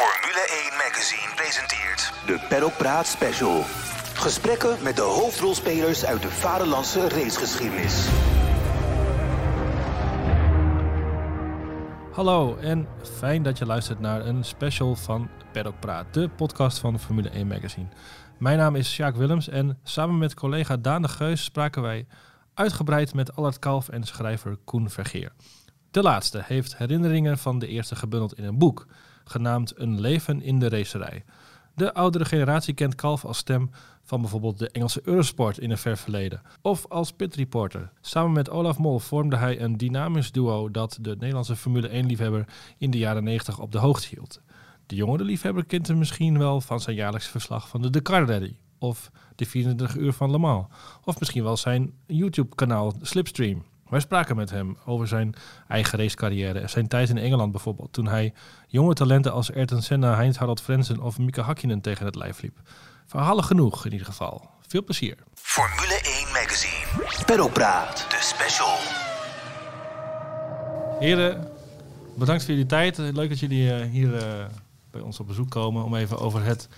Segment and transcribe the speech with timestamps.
[0.00, 3.62] Formule 1 Magazine presenteert De Paddock Praat Special.
[4.14, 8.08] Gesprekken met de hoofdrolspelers uit de vaderlandse racegeschiedenis.
[12.12, 16.98] Hallo en fijn dat je luistert naar een special van Paddock Praat, de podcast van
[16.98, 17.88] Formule 1 Magazine.
[18.38, 22.06] Mijn naam is Sjaak Willems en samen met collega Daan de Geus spraken wij
[22.54, 25.32] uitgebreid met Allard Kalf en schrijver Koen Vergeer.
[25.90, 28.86] De laatste heeft herinneringen van de eerste gebundeld in een boek,
[29.30, 31.24] genaamd Een leven in de racerij.
[31.74, 33.70] De oudere generatie kent Kalf als stem
[34.02, 36.42] van bijvoorbeeld de Engelse Eurosport in een ver verleden.
[36.62, 37.90] Of als pitreporter.
[38.00, 42.44] Samen met Olaf Mol vormde hij een dynamisch duo dat de Nederlandse Formule 1-liefhebber
[42.78, 44.40] in de jaren 90 op de hoogte hield.
[44.86, 48.56] De jongere liefhebber kent hem misschien wel van zijn jaarlijks verslag van de Dakar Rally.
[48.78, 50.66] Of de 24 uur van Le Mans.
[51.04, 53.62] Of misschien wel zijn YouTube-kanaal Slipstream.
[53.90, 55.34] Wij spraken met hem over zijn
[55.68, 57.92] eigen racecarrière en zijn tijd in Engeland bijvoorbeeld.
[57.92, 58.32] Toen hij
[58.66, 62.58] jonge talenten als Ayrton Senna, Heinz Harald Frenzen of Mika Hakkinen tegen het lijf liep.
[63.06, 64.50] Verhalen genoeg in ieder geval.
[64.66, 65.16] Veel plezier.
[65.34, 67.24] Formule 1 Magazine.
[67.26, 68.06] Paddock Praat.
[68.08, 68.76] De special.
[70.98, 71.48] Heren,
[72.16, 72.98] bedankt voor jullie tijd.
[72.98, 74.44] Leuk dat jullie eh, hier eh,
[74.90, 76.68] bij ons op bezoek komen om even over het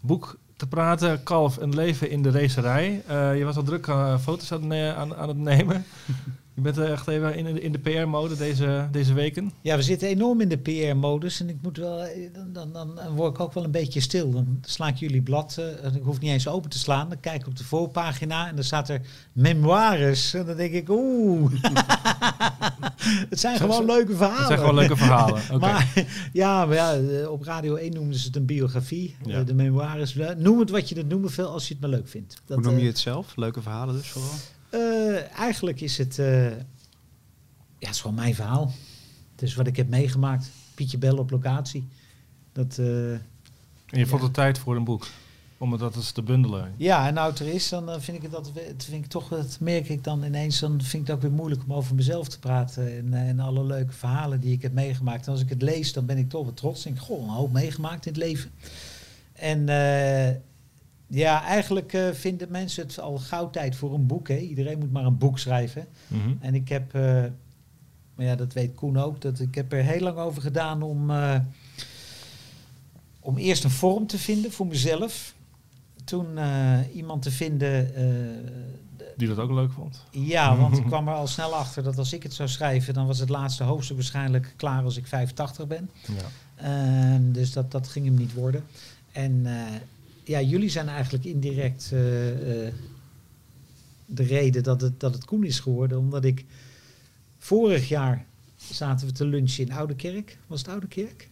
[0.00, 1.22] boek te praten.
[1.22, 3.02] Kalf, een leven in de racerij.
[3.06, 3.86] Eh, je was al druk
[4.20, 5.84] foto's aan, aan, aan het nemen.
[6.62, 9.52] je bent er echt even in, de- in de PR-mode deze, deze weken.
[9.60, 12.94] Ja, we zitten enorm in de PR-modus en ik moet wel, eh, dan, dan, dan,
[12.94, 14.30] dan word ik ook wel een beetje stil.
[14.30, 17.08] Dan sla ik jullie blad, eh, en ik hoef niet eens open te slaan.
[17.08, 19.00] Dan kijk ik op de voorpagina en dan staat er
[19.32, 20.34] memoires.
[20.34, 21.52] En dan denk ik, oeh,
[23.30, 24.38] het zijn gewoon leuke verhalen.
[24.38, 25.42] Het zijn gewoon leuke verhalen.
[25.50, 25.58] Oké.
[25.58, 25.92] Maar
[26.32, 29.16] ja, maar ja, eh, op Radio 1 noemden ze het een biografie.
[29.24, 29.38] Ja.
[29.38, 30.16] Eh, De memoires.
[30.16, 32.40] eh, Noem het wat je het noemen wil als je het maar leuk vindt.
[32.44, 33.36] Dat, Hoe noem je eh, het zelf?
[33.36, 34.30] Leuke verhalen dus vooral?
[34.70, 36.56] Eh, eigenlijk is het, eh, ja,
[37.78, 38.72] het is gewoon mijn verhaal.
[39.32, 40.50] Het is wat ik heb meegemaakt.
[40.74, 41.88] Pietje Bel op locatie.
[42.52, 45.06] Dat, eh, En je vond het tijd voor een boek.
[45.58, 46.74] Om het dat eens te bundelen.
[46.76, 49.56] ja, en nou het er is, dan vind ik het dat, vind ik toch, dat
[49.60, 52.38] merk ik dan ineens, dan vind ik het ook weer moeilijk om over mezelf te
[52.38, 55.26] praten en, en alle leuke verhalen die ik heb meegemaakt.
[55.26, 56.82] En als ik het lees, dan ben ik toch wel trots.
[56.82, 58.50] Denk, ik, goh, een hoop meegemaakt in het leven.
[59.32, 59.68] En
[61.12, 64.28] ja, eigenlijk eh, vinden mensen het al gauw tijd voor een boek.
[64.28, 64.36] Hè?
[64.36, 65.86] Iedereen moet maar een boek schrijven.
[66.06, 66.32] Mhm.
[66.40, 67.24] En ik heb, eh,
[68.14, 71.10] maar ja, dat weet Koen ook, dat ik heb er heel lang over gedaan om,
[71.10, 71.38] eh,
[73.20, 75.34] om eerst een vorm te vinden voor mezelf.
[76.04, 76.38] Toen
[76.94, 77.92] iemand te vinden,
[79.16, 80.04] Die dat ook leuk vond.
[80.10, 83.06] ja, want ik kwam er al snel achter dat als ik het zou schrijven, dan
[83.06, 85.90] was het laatste hoofdstuk waarschijnlijk klaar als ik 85 ben.
[86.06, 86.14] Ja.
[86.56, 88.64] Ehm, dus dat, dat ging hem niet worden.
[89.12, 89.46] En
[90.24, 92.72] ja, jullie zijn eigenlijk indirect eh, eh,
[94.06, 95.98] de reden dat het, dat het Koen is geworden.
[95.98, 96.44] Omdat ik
[97.38, 98.24] vorig jaar
[98.72, 100.38] zaten we te lunchen in Oude Kerk.
[100.46, 101.28] Was het Oude Kerk?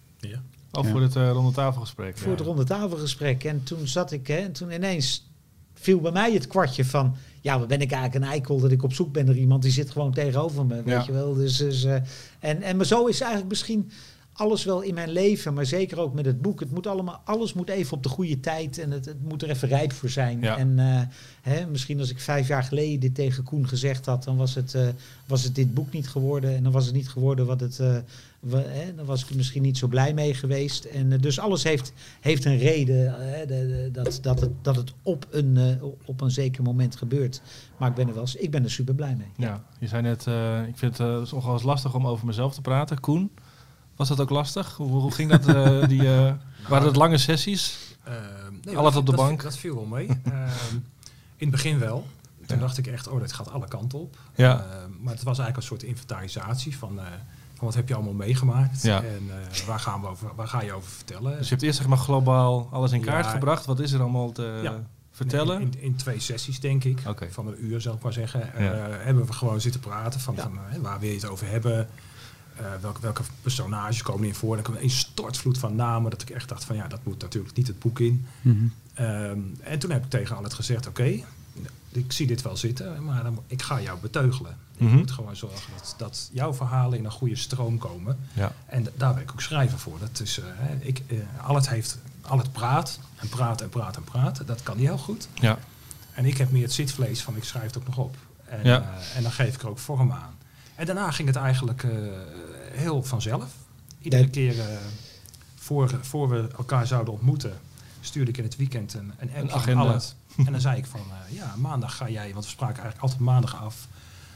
[0.72, 0.90] Ook Ja.
[0.90, 2.16] voor het eh, ronde tafelgesprek.
[2.18, 2.36] Voor ja.
[2.36, 3.44] het ronde tafelgesprek.
[3.44, 5.26] En toen zat ik, hè, en toen ineens
[5.74, 7.16] viel bij mij het kwartje van...
[7.40, 9.70] Ja, wat ben ik eigenlijk een eikel dat ik op zoek ben naar iemand die
[9.72, 11.04] zit gewoon tegenover me, weet Ja.
[11.06, 11.34] je wel.
[11.34, 11.94] Dus, dus, eh,
[12.38, 13.90] en, en maar zo is eigenlijk misschien
[14.38, 16.60] alles wel in mijn leven, maar zeker ook met het boek.
[16.60, 19.50] Het moet allemaal, alles moet even op de goede tijd en het, het moet er
[19.50, 20.40] even rijp voor zijn.
[20.40, 20.56] Ja.
[20.58, 21.00] En eh,
[21.52, 24.74] hè, misschien als ik vijf jaar geleden dit tegen Koen gezegd had, dan was het,
[24.74, 24.88] eh,
[25.26, 26.56] was het dit boek niet geworden.
[26.56, 27.76] En dan was het niet geworden wat het...
[28.40, 30.84] wa- hè, dan was ik er misschien niet zo blij mee geweest.
[30.84, 35.26] En dus alles heeft, heeft een reden de- de- dat, dat, het, dat het op
[35.30, 37.40] een, op een zeker moment gebeurt.
[37.76, 39.28] Maar ik ben er wel eens, ik ben er super blij mee.
[39.36, 40.26] Ja, je zei net,
[40.68, 43.00] ik vind het uh, nogal eens lastig om over mezelf te praten.
[43.00, 43.30] Koen,
[43.98, 44.74] was dat ook lastig?
[44.76, 45.46] Hoe, hoe ging dat?
[45.48, 46.32] eh, die, eh,
[46.68, 47.78] waren dat lange sessies?
[48.04, 48.14] Ehm,
[48.64, 49.42] nee, Alles op de dat- bank?
[49.42, 50.06] Dat viel wel mee.
[50.24, 50.74] Ehm,
[51.36, 52.06] in het begin wel.
[52.46, 52.62] Toen Ja.
[52.62, 54.16] dacht ik echt, oh, dit gaat alle kanten op.
[54.34, 54.52] Ja.
[54.58, 57.04] Ehm, maar het was eigenlijk een soort inventarisatie van, eh,
[57.54, 59.02] van wat heb je allemaal meegemaakt Ja.
[59.02, 61.32] en eh, waar, gaan we over, waar ga je over vertellen.
[61.36, 63.64] Dus je hebt eerst zeg maar globaal alles in kaart gebracht.
[63.64, 64.82] Wat is er allemaal te Ja.
[65.10, 65.60] vertellen?
[65.60, 67.02] In, in twee sessies, denk ik.
[67.30, 68.54] Van een uur, zal ik maar zeggen.
[68.54, 68.70] eh,
[69.04, 71.88] hebben we gewoon zitten praten van, van eh, waar wil je het over hebben.
[72.58, 74.54] Eh, welke, welke personages komen erin voor?
[74.54, 76.10] Dan kwam een stortvloed van namen.
[76.10, 78.26] Dat ik echt dacht van ja, dat moet natuurlijk niet het boek in.
[78.94, 81.20] Ehm, en toen heb ik tegen Allet gezegd, oké,
[81.92, 84.56] ik zie dit wel zitten, maar dan, ik ga jou beteugelen.
[84.78, 84.90] Mhm.
[84.90, 88.18] Ik moet gewoon zorgen dat, dat jouw verhalen in een goede stroom komen.
[88.32, 88.52] Ja.
[88.66, 89.98] En daar ben ik ook schrijver voor.
[89.98, 91.16] Dat is, hè, ik, eh,
[91.46, 94.46] Allet heeft, Allet praat en praat en praat en praat.
[94.46, 95.28] Dat kan hij heel goed.
[95.34, 95.58] Ja.
[96.12, 98.16] En ik heb meer het zitvlees van ik schrijf het ook nog op.
[98.44, 98.94] En, Ja.
[99.14, 100.36] en dan geef ik er ook vorm aan.
[100.74, 101.86] En daarna ging het eigenlijk
[102.78, 103.44] heel vanzelf.
[104.00, 104.66] Iedere keer eh,
[105.54, 107.60] voor, voor we elkaar zouden ontmoeten,
[108.00, 109.80] stuurde ik in het weekend een, een, Een agenda.
[109.80, 110.14] Allet.
[110.36, 113.20] En dan zei ik van, eh, ja, maandag ga jij, want we spraken eigenlijk altijd
[113.20, 113.88] maandag af.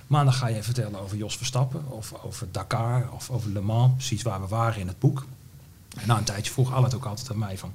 [0.07, 4.23] Maandag ga jij vertellen over Jos Verstappen, of over Dakar, of over Le Mans, precies
[4.23, 5.27] waar we waren in het boek.
[6.01, 7.73] En na een tijdje vroeg Allet ook altijd aan mij van...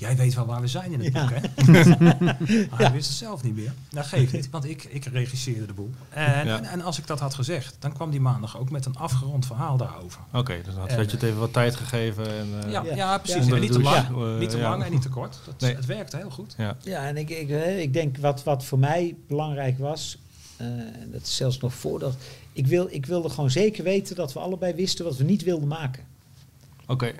[0.00, 1.20] Jij weet wel waar we zijn in het Ja.
[1.20, 1.40] boek, hè?
[2.08, 2.36] Maar
[2.80, 3.72] hij wist het zelf niet meer.
[3.90, 5.90] Dat geeft niet, want ik, ik regisseerde de boel.
[6.08, 6.56] En, Ja.
[6.56, 9.46] en, en als ik dat had gezegd, dan kwam die maandag ook met een afgerond
[9.46, 10.20] verhaal daarover.
[10.32, 12.26] Oké, dus dan had En, je het even wat tijd gegeven.
[12.38, 12.94] En, eh, ja, ja.
[12.94, 13.46] ja, precies.
[13.50, 14.68] En niet te lang, eh, niet te ja.
[14.70, 15.38] lang en niet te kort.
[15.46, 15.74] Dat, Nee.
[15.74, 16.54] Het werkte heel goed.
[16.56, 16.76] ja.
[16.82, 20.18] Ja, en ik, ik, eh, ik denk wat, wat voor mij belangrijk was,
[20.56, 22.16] eh, en dat is zelfs nog voordat,
[22.52, 25.68] ik, wil, ik wilde gewoon zeker weten dat we allebei wisten wat we niet wilden
[25.68, 26.02] maken.
[26.86, 27.12] Oké,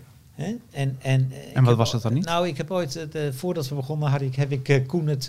[0.71, 2.25] En, en, eh, ik wat was dat dan niet?
[2.25, 5.29] Nou, ik heb ooit, eh, voordat we begonnen, had ik, heb ik eh, Koen het,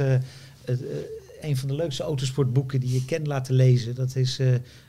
[1.41, 3.95] een van de leukste autosportboeken die je ken laten lezen.
[3.95, 4.37] Dat is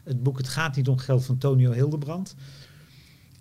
[0.04, 2.34] het boek Het gaat niet om geld van Tonio Hildebrand.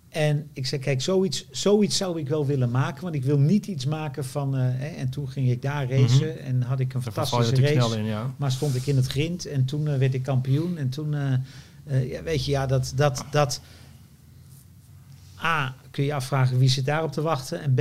[0.08, 3.66] En ik zei, kijk, zoiets, zoiets zou ik wel willen maken, want ik wil niet
[3.66, 4.54] iets maken van...
[4.54, 7.72] hè, en toen ging ik daar racen en had ik een daar fantastische race.
[7.72, 8.34] snel in, ja.
[8.36, 10.78] Maar stond ik in het grind en toen werd ik kampioen.
[10.78, 11.14] En toen,
[11.86, 13.60] ja, weet je, ja, dat, dat, dat...
[15.42, 17.60] A, kun je je afvragen wie zit daarop te wachten.
[17.60, 17.80] En B,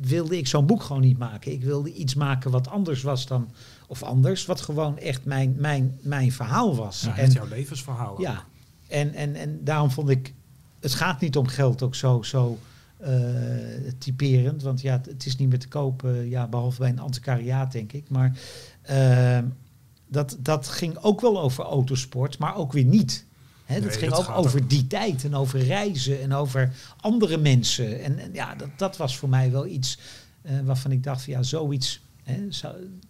[0.00, 1.52] wilde ik zo'n boek gewoon niet maken.
[1.52, 3.50] Ik wilde iets maken wat anders was dan...
[3.86, 7.00] Of anders, wat gewoon echt mijn, mijn, mijn verhaal was.
[7.00, 8.12] Ja, en, echt jouw levensverhaal.
[8.12, 8.20] ook.
[8.20, 8.44] ja,
[8.88, 10.34] en, en, en daarom vond ik...
[10.80, 12.58] Het gaat niet om geld ook zo, zo
[12.96, 14.62] eh, typerend.
[14.62, 18.08] Want ja, het, is niet meer te kopen, ja, behalve bij een antiquariaat, denk ik.
[18.08, 18.38] Maar
[18.82, 19.44] ehm,
[20.08, 23.26] dat, dat ging ook wel over autosport, maar ook weer niet.
[23.66, 27.36] Dat Nee, ging dat ook over ook- die tijd en over reizen en over andere
[27.36, 28.02] mensen.
[28.02, 29.98] En, en ja, dat, dat was voor mij wel iets
[30.42, 32.02] eh, waarvan ik dacht, van, ja, zoiets...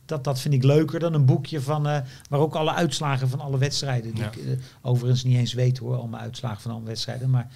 [0.06, 1.98] Dat, dat vind ik leuker dan een boekje van, eh,
[2.28, 4.30] waar ook alle uitslagen van alle wedstrijden, die Ja.
[4.30, 4.42] ik eh,
[4.82, 7.48] overigens niet eens weet hoor, al mijn uitslagen van alle wedstrijden, maar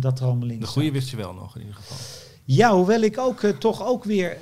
[0.00, 1.96] dat er allemaal in De goede wist je wel nog in ieder geval.
[2.44, 4.36] Ja, hoewel ik ook toch ook weer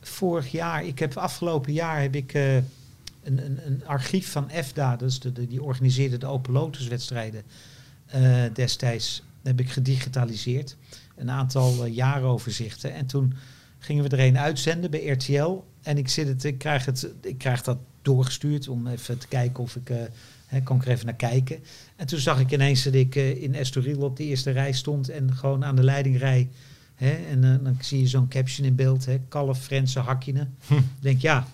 [0.00, 2.32] vorig jaar, ik heb afgelopen jaar heb ik
[3.22, 7.42] een, een, een archief van EFDA, dus de, de- die organiseerde de Open Lotus wedstrijden
[8.06, 10.76] eh, destijds, heb ik gedigitaliseerd.
[11.16, 12.94] Een aantal eh, jaaroverzichten.
[12.94, 13.34] En toen
[13.78, 15.64] gingen we er een uitzenden bij RTL.
[15.82, 19.62] En ik, zit het, ik, krijg het, ik krijg dat doorgestuurd om even te kijken
[19.62, 19.90] of ik...
[19.90, 19.96] eh
[20.46, 21.58] hè, kan ik er even naar kijken.
[21.96, 25.08] En toen zag ik ineens dat ik eh, in Estoril op de eerste rij stond
[25.08, 26.48] en gewoon aan de leiding rij.
[26.94, 30.54] Hè, en eh, dan zie je zo'n caption in beeld, hè, kalf, Frense, hakkinen.
[30.66, 30.74] Hm.
[30.74, 31.46] Ik denk, ja,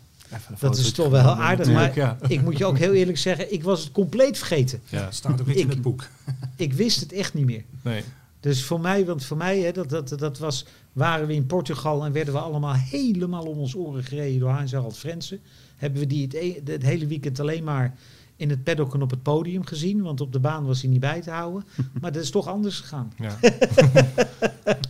[0.59, 1.73] dat is toch wel aardig.
[1.73, 2.17] Maar ja.
[2.29, 4.81] ik moet je ook heel eerlijk zeggen, ik was het compleet vergeten.
[4.89, 6.07] Ja, Het staat ook niet in Ik- het boek.
[6.57, 7.65] Ik wist het echt niet meer.
[7.83, 8.03] nee.
[8.41, 12.05] Dus voor mij, want voor mij, hè, dat, dat, dat was, waren we in Portugal
[12.05, 15.41] en werden we allemaal helemaal om ons oren gereden door Hans Harald Frensen.
[15.77, 17.95] Hebben we die het, e- het hele weekend alleen maar
[18.37, 20.03] in het paddock en op het podium gezien.
[20.03, 21.65] Want op de baan was hij niet bij te houden.
[22.01, 23.13] Maar dat is toch anders gegaan.
[23.19, 23.39] Ja.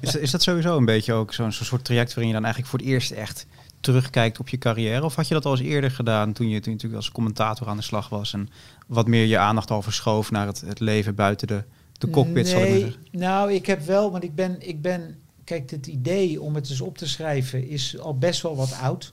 [0.00, 2.70] Is, is dat sowieso een beetje ook zo'n zo'n soort traject waarin je dan eigenlijk
[2.72, 3.46] voor het eerst echt
[3.80, 5.04] terugkijkt op je carrière?
[5.04, 7.68] Of had je dat al eens eerder gedaan toen je, toen je natuurlijk als commentator
[7.68, 8.48] aan de slag was en
[8.86, 12.60] wat meer je aandacht al verschoof naar het, het leven buiten de, de cockpit, zal
[12.60, 13.02] ik maar nee, zeggen?
[13.10, 16.80] nou, ik heb wel, want ik ben, ik ben, kijk, het idee om het eens
[16.80, 19.12] op te schrijven is al best wel wat oud.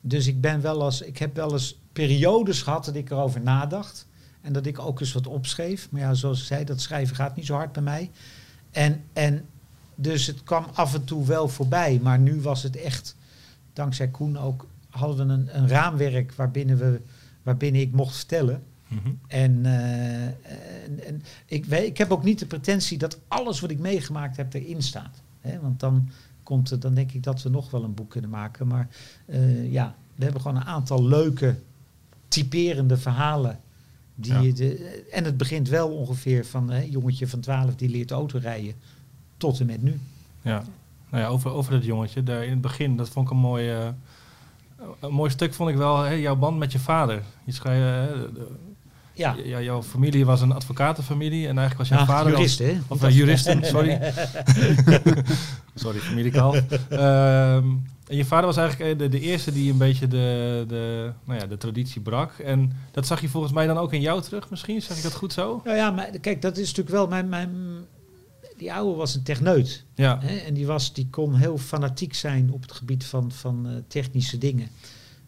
[0.00, 4.06] Dus ik ben wel eens, ik heb wel eens periodes gehad dat ik erover nadacht.
[4.46, 5.88] En dat ik ook eens wat opschreef.
[5.90, 8.10] Maar ja, zoals ik zei, dat schrijven gaat niet zo hard bij mij.
[8.70, 9.44] En, en
[9.94, 12.00] dus het kwam af en toe wel voorbij.
[12.02, 13.16] Maar nu was het echt,
[13.76, 17.00] dankzij Koen ook, hadden we een, een raamwerk waarbinnen, we,
[17.42, 18.62] waarbinnen ik mocht vertellen.
[18.88, 19.08] Mhm.
[19.26, 23.70] En, eh, en, en ik, weet, ik heb ook niet de pretentie dat alles wat
[23.70, 25.22] ik meegemaakt heb erin staat.
[25.40, 25.60] Hè?
[25.60, 26.08] Want dan,
[26.42, 28.66] komt dan denk ik dat we nog wel een boek kunnen maken.
[28.66, 28.88] Maar
[29.26, 31.58] eh, ja, we hebben gewoon een aantal leuke,
[32.28, 33.60] typerende verhalen.
[34.14, 34.54] Die Ja.
[34.54, 38.74] de, en het begint wel ongeveer van een jongetje van 12 die leert autorijden.
[39.36, 40.00] Tot en met nu.
[40.42, 40.64] Ja.
[41.10, 43.70] Nou ja, over, over dat jongetje, daar in het begin, dat vond ik een mooi,
[43.70, 43.86] eh,
[45.00, 47.22] een mooi stuk, vond ik wel, hè, jouw band met je vader.
[47.44, 48.46] Je schrijft, de-
[49.12, 52.32] Ja, ja, jouw familie was een advocatenfamilie en eigenlijk was jouw Ah, vader...
[52.32, 52.78] jurist, hè?
[52.88, 54.00] Of uh, juristen, sorry.
[55.74, 56.54] sorry, familiekaal.
[56.88, 57.64] Ehm
[58.06, 61.40] en je vader was eigenlijk eh, de, de eerste die een beetje de, de, nou
[61.40, 62.32] ja, de traditie brak.
[62.38, 64.82] En dat zag je volgens mij dan ook in jou terug misschien?
[64.82, 65.60] Zeg ik dat goed zo?
[65.64, 67.28] Nou ja, maar kijk, dat is natuurlijk wel mijn...
[67.28, 67.50] mijn
[68.56, 69.84] die oude was een techneut.
[69.94, 70.18] Ja.
[70.20, 73.72] Hè, en die, was, die kon heel fanatiek zijn op het gebied van, van eh,
[73.88, 74.68] technische dingen.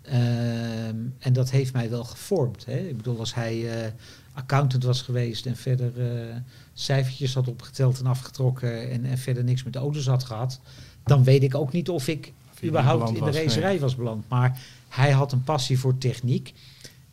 [0.02, 2.64] Ehm, en dat heeft mij wel gevormd.
[2.64, 2.78] Hè.
[2.78, 3.90] Ik bedoel, als hij eh,
[4.32, 6.36] accountant was geweest en verder eh,
[6.74, 10.60] cijfertjes had opgeteld en afgetrokken en, en verder niks met auto's had gehad,
[11.04, 13.80] dan weet ik ook niet of ik Of überhaupt in de racerij nee.
[13.80, 14.28] was beland.
[14.28, 16.54] Maar hij had een passie voor techniek.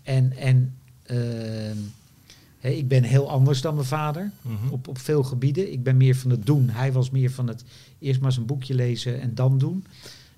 [0.03, 0.75] En, en
[2.71, 4.69] ik ben heel anders dan mijn vader Mhm.
[4.71, 5.71] op, op veel gebieden.
[5.71, 6.69] Ik ben meer van het doen.
[6.69, 7.63] Hij was meer van het
[7.99, 9.85] eerst maar een boekje lezen en dan doen.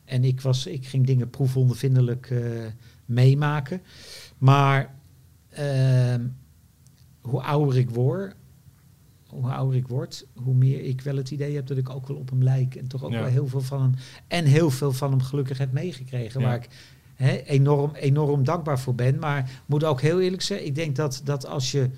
[0.06, 2.40] En ik, was, ik ging dingen proefondervindelijk eh,
[3.06, 3.82] meemaken.
[4.38, 4.96] Maar
[5.50, 6.22] ehm,
[7.22, 8.36] hoe ouder ik word,
[9.28, 12.18] hoe ouder ik word, hoe meer ik wel het idee heb dat ik ook wel
[12.18, 12.76] op hem lijk.
[12.76, 13.20] En toch ook Ja.
[13.20, 13.94] wel heel veel van hem.
[14.28, 16.42] En heel veel van hem gelukkig heb meegekregen.
[16.42, 16.48] Ja.
[16.48, 16.70] Waar ik
[17.46, 19.20] enorm, enorm dankbaar voor ben.
[19.20, 21.90] Maar moet ook heel eerlijk zeggen, ik denk dat, dat als je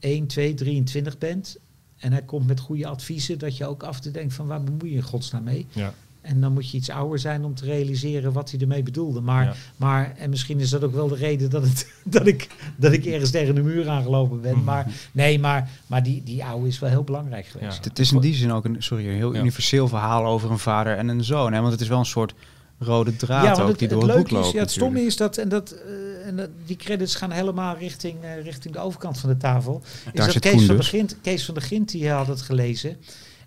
[0.00, 1.56] 1, 2, 23 bent.
[1.96, 4.62] En hij komt met goede adviezen, dat je ook af en toe denkt van waar
[4.62, 5.66] bemoei je in godsnaam mee?
[5.72, 5.94] Ja.
[6.20, 9.20] En dan moet je iets ouder zijn om te realiseren wat hij ermee bedoelde.
[9.20, 9.54] Maar, Ja.
[9.76, 13.04] maar en misschien is dat ook wel de reden dat, het, dat, ik, dat ik
[13.06, 14.54] ergens tegen de muur aangelopen ben.
[14.54, 14.64] Mhm.
[14.64, 17.76] Maar nee, maar, maar die, die oude is wel heel belangrijk geweest.
[17.84, 17.88] Ja.
[17.88, 19.40] Het is in die zin ook een, sorry, een heel Ja.
[19.40, 21.52] universeel verhaal over een vader en een zoon.
[21.52, 21.60] Hè?
[21.60, 22.34] Want het is wel een soort
[22.78, 24.46] rode draad want ook die door het, boek leuke loopt.
[24.46, 27.76] is, ja, het stomme is dat, en dat, eh, en dat die credits gaan helemaal
[27.76, 29.82] richting, eh, richting de overkant van de tafel.
[29.84, 30.88] Is Daar dat zit Kees Koen van, de dus.
[30.88, 32.96] Gint, Kees van de Gint, die had het gelezen.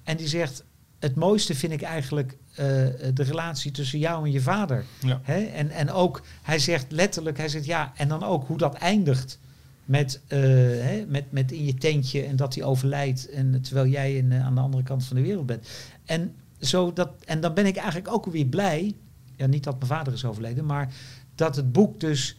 [0.03, 0.63] En die zegt,
[1.00, 2.65] het mooiste vind ik eigenlijk eh,
[3.13, 4.86] de relatie tussen jou en je vader.
[5.00, 5.19] Ja.
[5.24, 5.43] Hè?
[5.43, 9.39] En, en ook, hij zegt letterlijk, hij zegt ja, en dan ook hoe dat eindigt.
[9.86, 13.29] Met, eh, hè, met, met in je tentje en dat hij overlijdt.
[13.29, 15.67] En terwijl jij in, aan de andere kant van de wereld bent.
[16.05, 18.95] En, zo dat, en dan ben ik eigenlijk ook weer blij.
[19.39, 20.93] Ja, niet dat mijn vader is overleden, maar
[21.36, 22.38] dat het boek dus.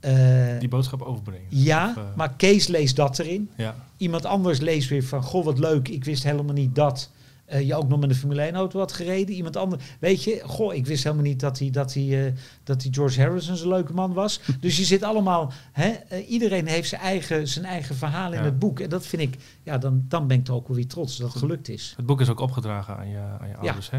[0.00, 1.46] eh, Die boodschap overbrengen.
[1.48, 3.50] ja, Of, eh, maar Kees leest dat erin.
[3.56, 3.74] Ja.
[3.96, 7.10] Iemand anders leest weer van, goh wat leuk, ik wist helemaal niet dat
[7.44, 9.34] eh, je ook nog met een Formule 1 auto had gereden.
[9.34, 12.34] Iemand anders, weet je, goh, ik wist helemaal niet dat hij, dat hij,
[12.64, 14.40] dat hij George Harrison zo'n leuke man was.
[14.60, 15.92] dus je zit allemaal, hè,
[16.28, 18.44] iedereen heeft zijn eigen, zijn eigen verhaal in Ja.
[18.44, 18.80] het boek.
[18.80, 21.28] En dat vind ik, ja, dan, dan ben ik toch ook wel weer trots dat
[21.32, 21.92] het gelukt is.
[21.96, 23.90] Het boek is ook opgedragen aan je, aan je ouders.
[23.90, 23.98] Hè?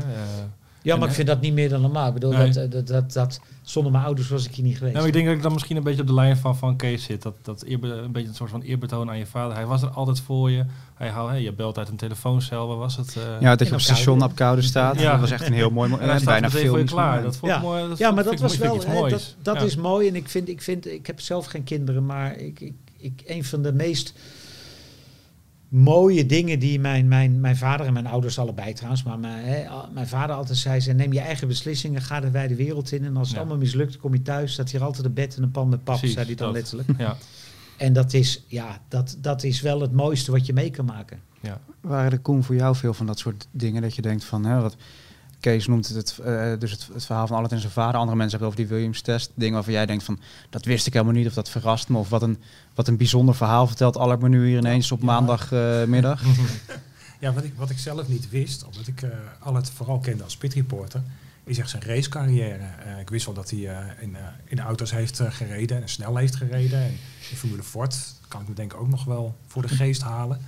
[0.82, 2.08] Eh, Ja, En, maar ik eh, vind dat niet meer dan normaal.
[2.08, 2.52] Ik bedoel, Nee.
[2.52, 4.96] dat, eh, dat, dat, dat, zonder mijn ouders was ik hier niet geweest.
[4.96, 7.04] Nou, ik denk dat ik dan misschien een beetje op de lijn van, van Kees
[7.04, 7.22] zit.
[7.22, 9.56] Dat, dat eerbe- een beetje een soort van eerbetoon aan je vader.
[9.56, 10.66] Hij was er altijd voor je.
[10.96, 12.68] Hij hou, hey, je belt uit een telefooncel.
[12.68, 13.16] Waar was het?
[13.18, 15.00] eh, Ja, dat je op station op koude staat.
[15.00, 15.12] Ja.
[15.12, 16.22] Dat was echt een heel mooi en hij moment.
[16.22, 17.22] staat Bijna filmisch klaar.
[17.24, 17.64] Dat vond ik Ja.
[17.64, 17.88] mooi.
[17.88, 19.12] Dat ja, vond- maar dat was wel, iets hè, moois.
[19.12, 19.62] dat, dat Ja.
[19.62, 20.08] is mooi.
[20.08, 23.44] En ik vind, ik vind, ik heb zelf geen kinderen, maar ik, ik, ik, een
[23.44, 24.14] van de meest
[25.72, 29.64] mooie dingen die mijn, mijn, mijn vader en mijn ouders allebei trouwens, maar mijn, hè,
[29.94, 33.18] mijn vader altijd zei, ze neem je eigen beslissingen, ga de wijde wereld in en
[33.18, 33.42] als het Ja.
[33.42, 35.98] allemaal mislukt, kom je thuis, staat hier altijd een bed en een pan met pap,
[35.98, 36.56] Precies, zei hij dan dat.
[36.56, 36.90] letterlijk.
[37.00, 37.18] Ja,
[37.78, 41.20] En dat is, ja, dat, dat is wel het mooiste wat je mee kan maken.
[41.40, 41.60] ja.
[41.82, 44.62] Waren er Koen voor jou veel van dat soort dingen dat je denkt van, hè,
[44.62, 44.76] wat
[45.42, 48.00] Kees noemt het, het, eh, dus het, het verhaal van Albert en zijn vader.
[48.00, 49.32] Andere mensen hebben over die Williams-test.
[49.34, 50.20] Dingen waarvan jij denkt van,
[50.50, 51.98] dat wist ik helemaal niet of dat verrast me.
[51.98, 52.38] Of wat een,
[52.76, 56.24] wat een bijzonder verhaal vertelt Albert me nu hier ineens op maandagmiddag.
[57.22, 60.24] Ja, wat ik, wat ik zelf niet wist, omdat ik eh al het vooral kende
[60.24, 61.02] als pitreporter,
[61.44, 62.64] is echt zijn racecarrière.
[62.86, 65.90] Eh, ik wist wel dat hij eh, in, eh, in auto's heeft eh, gereden en
[65.90, 66.80] snel heeft gereden.
[66.80, 66.98] En
[67.30, 70.42] in Formule Ford kan ik me denk ik ook nog wel voor de geest halen.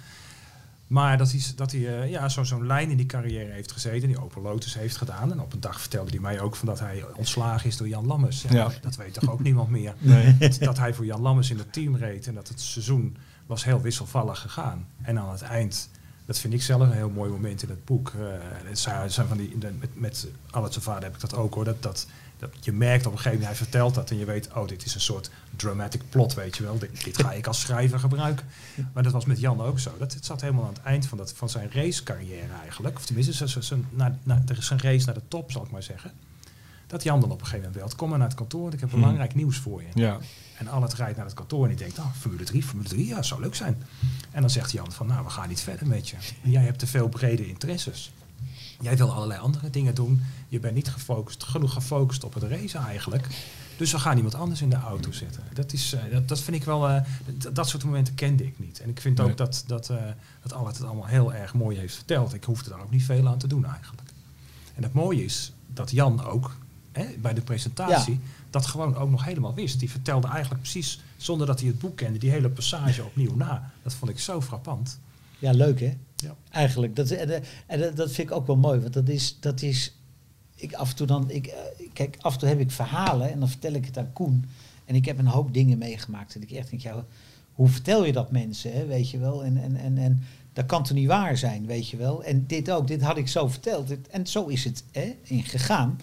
[0.88, 4.08] Maar dat hij, dat hij eh, ja, zo- zo'n lijn in die carrière heeft gezeten,
[4.08, 5.32] die Opel Lotus heeft gedaan.
[5.32, 8.06] En op een dag vertelde hij mij ook van dat hij ontslagen is door Jan
[8.06, 8.42] Lammers.
[8.42, 8.72] Ja, Ja.
[8.82, 9.94] Dat weet toch ook niemand meer.
[10.00, 10.38] Nee.
[10.38, 13.64] Dat, dat hij voor Jan Lammers in het team reed en dat het seizoen was
[13.64, 14.88] heel wisselvallig gegaan.
[15.02, 15.90] En aan het eind,
[16.26, 18.12] dat vind ik zelf een heel mooi moment in het boek.
[18.64, 21.66] het zijn, van die, de- met, met Albert zijn vader heb ik dat ook hoor.
[21.66, 22.08] Dat, dat,
[22.52, 24.86] dat je merkt op een gegeven moment, hij vertelt dat en je weet, oh dit
[24.86, 26.78] is een soort dramatic plot, weet je wel.
[26.78, 28.46] Dit, dit ga ik als schrijver gebruiken.
[28.94, 29.92] Maar dat was met Jan ook zo.
[30.00, 32.96] Dat, het zat helemaal aan het eind van, dat, van zijn racecarrière eigenlijk.
[32.98, 35.84] Of tenminste, zijn, naar, naar, er is een race naar de top, zal ik maar
[35.84, 36.12] zeggen.
[36.88, 37.96] Dat Jan dan op een gegeven moment belt.
[37.96, 39.00] Kom maar naar het kantoor, ik heb Hmm.
[39.00, 40.02] belangrijk nieuws voor je.
[40.02, 40.18] Ja.
[40.58, 43.22] En Albert rijdt naar het kantoor en die denkt, oh, Formule 3, Formule 3, ja,
[43.22, 43.84] zou leuk zijn.
[44.32, 46.16] En dan zegt Jan van, nou, we gaan niet verder met je.
[46.42, 48.12] Jij hebt te veel brede interesses.
[48.84, 50.22] Jij wil allerlei andere dingen doen.
[50.48, 53.28] Je bent niet gefocust, genoeg gefocust op het racen eigenlijk.
[53.78, 55.44] Dus we gaan iemand anders in de auto zetten.
[55.54, 57.02] Dat, is, eh, dat, dat vind ik wel, eh,
[57.54, 58.80] dat soort momenten kende ik niet.
[58.80, 59.28] En ik vind Nee.
[59.30, 59.98] ook dat, dat, eh
[60.42, 62.34] dat Albert het allemaal heel erg mooi heeft verteld.
[62.34, 64.10] Ik hoefde daar ook niet veel aan te doen eigenlijk.
[64.76, 66.56] En het mooie is dat Jan ook
[66.92, 69.80] hè, bij de presentatie dat gewoon ook nog helemaal wist.
[69.80, 73.72] Die vertelde eigenlijk precies, zonder dat hij het boek kende, die hele passage opnieuw na.
[73.84, 75.00] Dat vond ik zo frappant.
[75.40, 75.98] Ja, leuk hè?
[76.24, 76.36] Ja.
[76.52, 76.96] Eigenlijk.
[76.96, 77.10] Dat,
[77.96, 78.80] dat- vind ik ook wel mooi.
[78.80, 79.96] Want dat is, dat is
[80.56, 83.40] ik af en toe dan, ik, eh, kijk, af en toe heb ik verhalen en
[83.40, 84.46] dan vertel ik het aan Koen.
[84.86, 86.36] En ik heb een hoop dingen meegemaakt.
[86.36, 87.06] En ik echt denk, ja,
[87.54, 89.44] hoe vertel je dat mensen, hè, weet je wel?
[89.44, 92.24] En, en, en, en dat kan toch niet waar zijn, weet je wel?
[92.24, 93.88] En dit ook, dit had ik zo verteld.
[93.88, 96.00] Dit- En zo is het hè, in gegaan.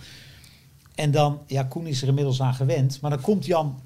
[0.94, 3.00] En dan, ja, Koen is er inmiddels aan gewend.
[3.00, 3.80] Maar dan komt Jan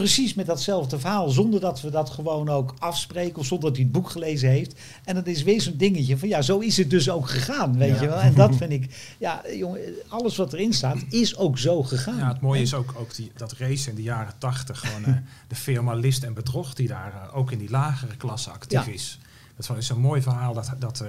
[0.00, 1.28] precies met datzelfde verhaal.
[1.30, 3.38] Zonder dat we dat gewoon ook afspreken.
[3.38, 4.74] Of zonder dat hij het boek gelezen heeft.
[5.04, 7.76] En dat is weer zo'n dingetje van ja, zo is het dus ook gegaan.
[7.78, 8.00] Weet Ja.
[8.02, 8.18] je wel.
[8.20, 12.16] En dat vind ik, ja, jongen, alles wat erin staat is ook zo gegaan.
[12.16, 14.80] Ja, het mooie is ook, ook die, dat race in de jaren tachtig.
[14.80, 15.14] Gewoon eh,
[15.48, 18.92] de firma List en Bedrog die daar eh, ook in die lagere klasse actief Ja.
[18.92, 19.18] is.
[19.56, 21.08] Het is een mooi verhaal dat, dat, eh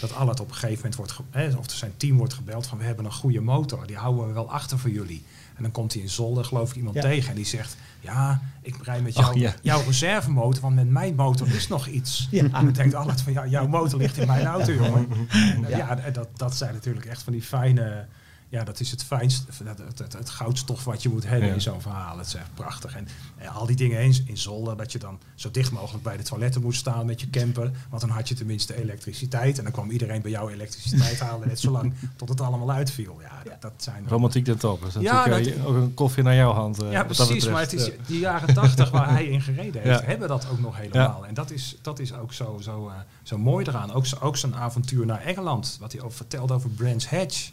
[0.00, 2.84] dat Allard op een gegeven moment wordt, ge- of zijn team wordt gebeld van we
[2.84, 5.22] hebben een goede motor, die houden we wel achter voor jullie.
[5.60, 7.00] En dan komt hij in Zolder, geloof ik, iemand Ja.
[7.02, 9.54] tegen en die zegt, ja, ik rij met Oh, jou, ja.
[9.62, 12.28] jouw reservemotor, want met mijn motor is nog iets.
[12.30, 12.42] Ja.
[12.42, 15.08] En dan denkt Allard van, ja, jouw motor ligt in mijn auto, jongen.
[15.30, 18.06] En, ja, en dat, dat zijn natuurlijk echt van die fijne...
[18.50, 21.54] Ja, dat is het fijnste, het, het, het, het goudstof wat je moet hebben Ja.
[21.54, 22.18] in zo'n verhaal.
[22.18, 22.96] Het is echt prachtig.
[22.96, 26.16] En eh, al die dingen in, in Zolder, dat je dan zo dicht mogelijk bij
[26.16, 27.70] de toiletten moest staan met je camper.
[27.88, 29.58] Want dan had je tenminste elektriciteit.
[29.58, 33.20] En dan kwam iedereen bij jou elektriciteit halen, net zolang tot het allemaal uitviel.
[33.20, 34.04] Ja, dat, dat zijn...
[34.08, 34.82] Romantiek de top.
[34.82, 36.82] Dus Ja, natuurlijk eh, ook een koffie naar jouw hand.
[36.82, 37.48] eh, Ja, dat precies.
[37.48, 40.06] Maar het is die jaren tachtig waar hij in gereden heeft, Ja.
[40.06, 41.26] hebben dat ook nog helemaal.
[41.26, 43.92] En dat is, dat is ook zo, zo, eh, zo mooi eraan.
[43.92, 47.50] Ook, ook zijn avontuur naar Engeland, wat hij ook vertelde over Brands Hatch.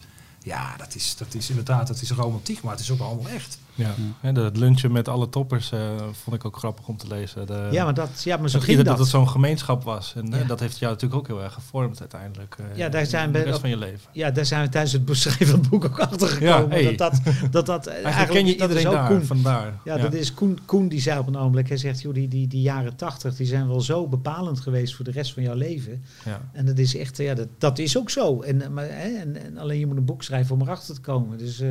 [0.47, 3.57] Ja, dat is, dat is inderdaad, dat is romantiek, maar het is ook allemaal echt.
[3.77, 4.31] Ja.
[4.31, 5.79] De het lunchen met alle toppers eh,
[6.23, 7.47] vond ik ook grappig om te lezen.
[7.47, 8.85] De, Ja, maar, dat, ja, maar zo dat, ging dat.
[8.85, 10.13] dat het zo'n gemeenschap was.
[10.15, 10.45] En eh, Ja.
[10.45, 12.55] dat heeft jou natuurlijk ook heel erg gevormd uiteindelijk.
[12.59, 14.09] eh, Ja, daar zijn we de rest van je leven.
[14.11, 16.69] Ja, daar zijn we tijdens het beschrijven van het boek ook achter gekomen.
[16.69, 16.95] hey.
[16.95, 19.23] Dat dat, dat, dat Eigenlijk, ken je dat iedereen daar, Koen.
[19.25, 19.73] vandaar.
[19.85, 22.47] Ja, dat is Koen, Koen die zei op een ogenblik, hij zegt, joh, die, die,
[22.47, 26.03] die jaren tachtig, die zijn wel zo bepalend geweest voor de rest van jouw leven.
[26.25, 26.41] Ja.
[26.53, 28.41] En dat is echt, ja, dat, dat is ook zo.
[28.41, 31.01] En, eh, maar, hè, en, en alleen je moet een boek schrijven om erachter te
[31.01, 31.37] komen.
[31.37, 31.69] Dus, eh,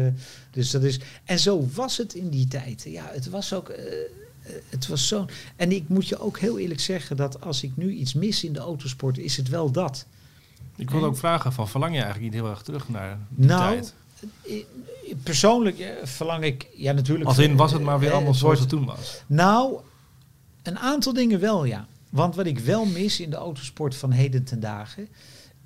[0.50, 2.82] dus dat is, en zo was het in die tijd.
[2.88, 5.26] Ja, het was ook, eh, eh, het was zo.
[5.56, 8.52] En ik moet je ook heel eerlijk zeggen dat als ik nu iets mis in
[8.52, 10.06] de autosport, is het wel dat.
[10.76, 13.72] Ik wilde ook vragen, van, verlang je eigenlijk niet heel erg terug naar die Nou,
[13.74, 13.94] tijd?
[14.42, 14.64] eh,
[15.22, 17.28] Persoonlijk verlang ik, ja natuurlijk.
[17.28, 19.22] Als in, was het maar weer allemaal zoals het toen was?
[19.26, 19.80] Nou,
[20.62, 21.86] een aantal dingen wel, ja.
[22.10, 25.08] Want wat ik wel mis in de autosport van heden ten dagen,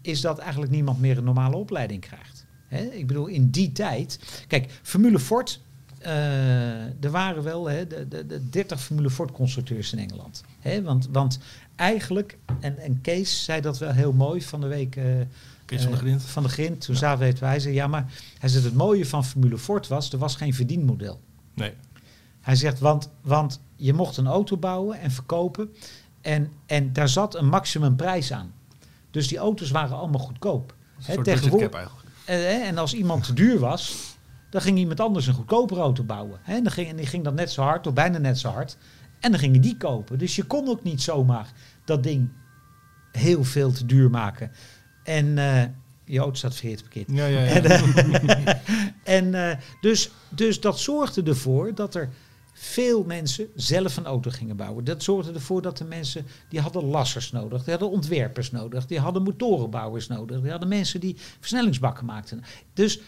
[0.00, 2.44] is dat eigenlijk niemand meer een normale opleiding krijgt.
[2.90, 4.18] Ik bedoel, in die tijd.
[4.49, 5.60] Kijk, Formule Ford.
[6.00, 10.42] Eh, er waren wel hè, de, de, de 30 Formule Ford constructeurs in Engeland.
[10.59, 10.83] Hè?
[10.83, 11.38] Want, want
[11.76, 14.97] eigenlijk, en, en Kees zei dat wel heel mooi van de week.
[14.97, 15.04] eh,
[15.64, 16.23] Kees van de eh, Grind.
[16.23, 16.80] Van de Grind.
[16.85, 19.88] Toen zaten we het wij zei, ja, maar hij zegt het mooie van Formule Ford
[19.88, 21.21] was, er was geen verdienmodel.
[21.54, 21.73] Nee.
[22.40, 25.75] Hij zegt, want, want je mocht een auto bouwen en verkopen.
[26.21, 28.52] En, en daar zat een maximumprijs aan.
[29.11, 30.75] Dus die auto's waren allemaal goedkoop.
[30.97, 33.97] Een soort tegenwoordig- hè, en als iemand te duur was,
[34.50, 36.41] dan ging iemand anders een goedkopere auto bouwen.
[36.43, 38.49] Hè, en, dan ging, en die ging dan net zo hard, of bijna net zo
[38.49, 38.76] hard.
[39.21, 40.19] En dan gingen die kopen.
[40.19, 41.52] Dus je kon ook niet zomaar
[41.84, 42.28] dat ding
[43.13, 44.50] heel veel te duur maken.
[45.04, 45.65] En eh
[46.10, 47.06] je auto staat verkeerd parkeerd.
[47.10, 47.50] Ja, ja, ja.
[47.50, 48.54] En, eh,
[49.17, 52.08] en eh, dus, dus dat zorgde ervoor dat er
[52.52, 54.84] veel mensen zelf een auto gingen bouwen.
[54.84, 58.99] Dat zorgde ervoor dat de mensen, die hadden lassers nodig, die hadden ontwerpers nodig, die
[58.99, 62.43] hadden motorenbouwers nodig, die hadden mensen die versnellingsbakken maakten.
[62.75, 63.00] Dus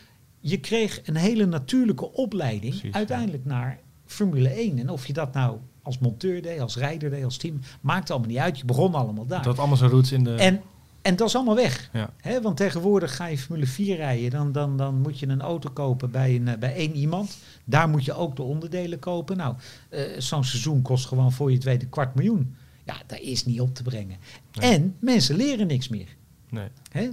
[0.42, 2.96] je kreeg een hele natuurlijke opleiding Precies, ja.
[2.96, 4.78] uiteindelijk naar Formule 1.
[4.78, 8.28] En of je dat nou als monteur deed, als rijder deed, als team, maakt allemaal
[8.28, 8.58] niet uit.
[8.58, 9.38] Je begon allemaal daar.
[9.38, 10.34] Dat had allemaal zijn roots in de...
[10.34, 10.60] En,
[11.02, 11.90] en dat is allemaal weg.
[11.92, 12.40] ja.
[12.40, 14.30] Want tegenwoordig ga je Formule 4 rijden.
[14.30, 17.38] Dan, dan, dan moet je een auto kopen bij, een, eh, bij één iemand.
[17.64, 19.36] Daar moet je ook de onderdelen kopen.
[19.36, 19.54] Nou,
[19.88, 22.56] eh, zo'n seizoen kost gewoon voor je tweede kwart miljoen.
[22.84, 24.16] Ja, daar is niet op te brengen.
[24.52, 24.72] Nee.
[24.72, 26.16] En mensen leren niks meer.
[26.48, 26.68] Nee.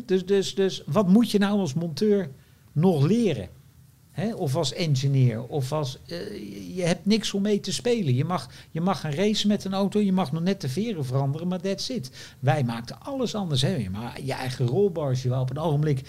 [0.05, 2.29] Dus, dus, dus wat moet je nou als monteur
[2.79, 3.47] nog leren?
[4.35, 5.43] Of als engineer?
[5.43, 8.15] Of als, eh, je- hebt niks om mee te spelen.
[8.15, 9.99] Je mag, je mag gaan racen met een auto.
[9.99, 12.11] Je mag nog net de veren veranderen, maar that's it.
[12.39, 13.61] Wij maakten alles anders.
[13.61, 13.87] Hè?
[13.91, 15.23] Maar je eigen rolbars.
[15.23, 16.01] Je wou op een ogenblik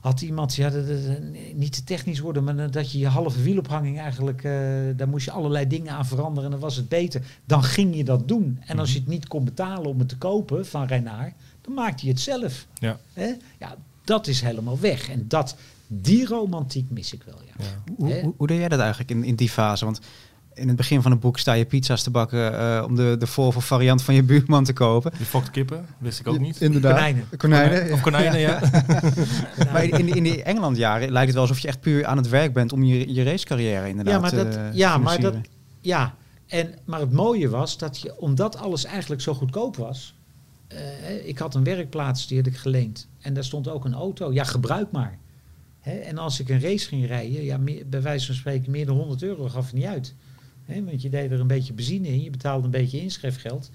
[0.00, 1.18] had iemand, ja, dat- dat-
[1.54, 4.52] niet te technisch worden, maar dat je je halve wielophanging eigenlijk, eh,
[4.96, 7.22] daar moest je allerlei dingen aan veranderen en dan was het beter.
[7.44, 8.58] Dan ging je dat doen.
[8.66, 12.04] En als je het niet kon betalen om het te kopen van Renaar, dan maakte
[12.06, 12.66] je het zelf.
[12.74, 12.98] Ja.
[13.58, 15.08] Ja, dat is helemaal weg.
[15.08, 17.64] En dat, die romantiek mis ik wel, ja.
[17.64, 17.92] Ja.
[17.96, 19.84] Hoe, hoe, hoe deed jij dat eigenlijk in, in die fase?
[19.84, 20.00] Want
[20.54, 23.26] in het begin van het boek sta je pizza's te bakken eh, om de, de
[23.26, 25.12] Volvo variant van je buurman te kopen.
[25.18, 26.60] Je fokt kippen, wist ik ook niet.
[26.60, 26.92] Inderdaad.
[26.94, 27.26] Konijnen.
[27.36, 27.92] Konijnen.
[27.92, 28.60] Of konijnen, ja.
[29.72, 32.52] Maar in, in die Engeland-jaren lijkt het wel alsof je echt puur aan het werk
[32.52, 35.34] bent om je, je racecarrière inderdaad Ja, maar dat, eh, ja, maar dat,
[35.80, 36.14] ja.
[36.46, 40.14] En, maar het mooie was dat je, omdat alles eigenlijk zo goedkoop was.
[40.68, 43.08] eh, ik had een werkplaats die had ik geleend.
[43.24, 44.32] En daar stond ook een auto.
[44.32, 45.18] Ja, gebruik maar.
[45.80, 48.96] En als ik een race ging rijden, ja, meer, bij wijze van spreken, meer dan
[48.96, 50.14] 100 euro gaf het niet uit.
[50.66, 53.70] Want je deed er een beetje benzine in, je betaalde een beetje inschrijfgeld.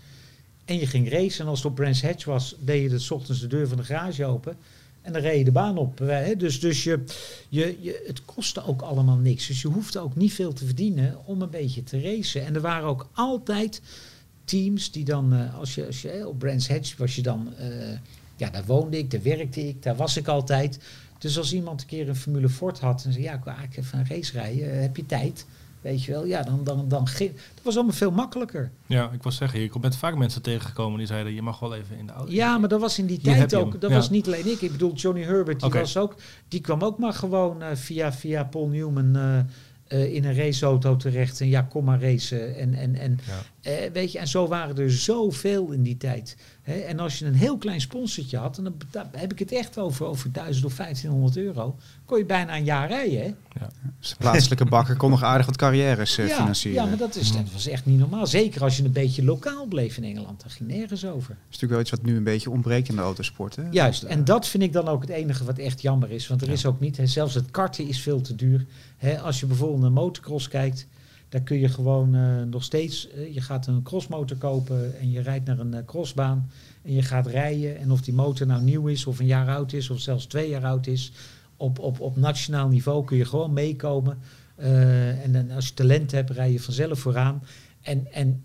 [0.66, 1.44] En je ging racen.
[1.44, 3.84] En als het op Brands Hatch was, deed je de ochtends de deur van de
[3.84, 4.58] garage open.
[5.02, 6.02] En dan reed je de baan op.
[6.02, 6.38] eh.
[6.38, 7.04] Dus, dus je,
[7.50, 9.48] je, je, het kostte ook allemaal niks.
[9.48, 12.46] Dus je hoefde ook niet veel te verdienen om een beetje te racen.
[12.46, 13.82] En er waren ook altijd
[14.44, 17.98] teams die dan, eh, als je, als je op Brands Hatch was je dan, eh,
[18.40, 20.80] ja, daar woonde ik, daar werkte ik, daar was ik altijd.
[21.18, 23.86] Dus als iemand een keer een Formule Ford had en zei, ja, ik wil eigenlijk
[23.86, 25.46] even een race rijden, eh, heb je tijd?
[25.82, 28.72] Weet je wel, ja, dan, dan, dan ging, dat was allemaal veel makkelijker.
[28.86, 31.98] Ja, ik wil zeggen, je bent vaak mensen tegengekomen die zeiden, je mag wel even
[31.98, 32.32] in de auto.
[32.32, 33.82] Ja, maar dat was in die Hier tijd ook.
[33.82, 33.96] Dat Ja.
[33.96, 34.62] was niet alleen ik.
[34.62, 36.16] Ik bedoel, Johnny Herbert, die, was ook,
[36.48, 39.16] die kwam ook maar gewoon eh, via, via Paul Newman
[39.88, 41.42] eh, in een raceauto terecht.
[41.42, 42.56] En ja, kom maar racen.
[42.56, 43.34] En, en, en, Ja.
[43.62, 46.38] Eh, weet je, en zo waren er zoveel in die tijd.
[46.62, 46.74] Hè?
[46.74, 50.06] En als je een heel klein sponsortje had, en dan heb ik het echt over,
[50.06, 53.22] over 1000 of 1500 euro, kon je bijna een jaar rijden.
[53.22, 53.34] Hè?
[54.00, 56.84] Dus de plaatselijke bakker kon nog aardig wat carrières eh, ja, financieren.
[56.84, 58.28] ja, maar dat, is, dat was echt niet normaal.
[58.28, 60.42] Zeker als je een beetje lokaal bleef in Engeland.
[60.42, 61.28] Daar ging nergens over.
[61.30, 63.56] Dat is natuurlijk wel iets wat nu een beetje ontbreekt in de autosport.
[63.56, 63.64] Hè?
[63.72, 66.28] Juist, Dat, en eh, dat vind ik dan ook het enige wat echt jammer is.
[66.28, 66.54] Want er Ja.
[66.54, 68.66] is ook niet, hè, zelfs het karten is veel te duur.
[68.98, 70.88] Hè, als je bijvoorbeeld een motocross kijkt,
[71.30, 75.22] daar kun je gewoon eh, nog steeds, eh, je gaat een crossmotor kopen en je
[75.22, 76.50] rijdt naar een eh, crossbaan
[76.82, 77.78] en je gaat rijden.
[77.78, 80.50] En of die motor nou nieuw is of een jaar oud is of zelfs twee
[80.50, 81.12] jaar oud is,
[81.58, 84.18] op, op, op nationaal niveau kun je gewoon meekomen.
[84.56, 87.44] En als je talent hebt, rij je vanzelf vooraan.
[87.82, 88.44] En, en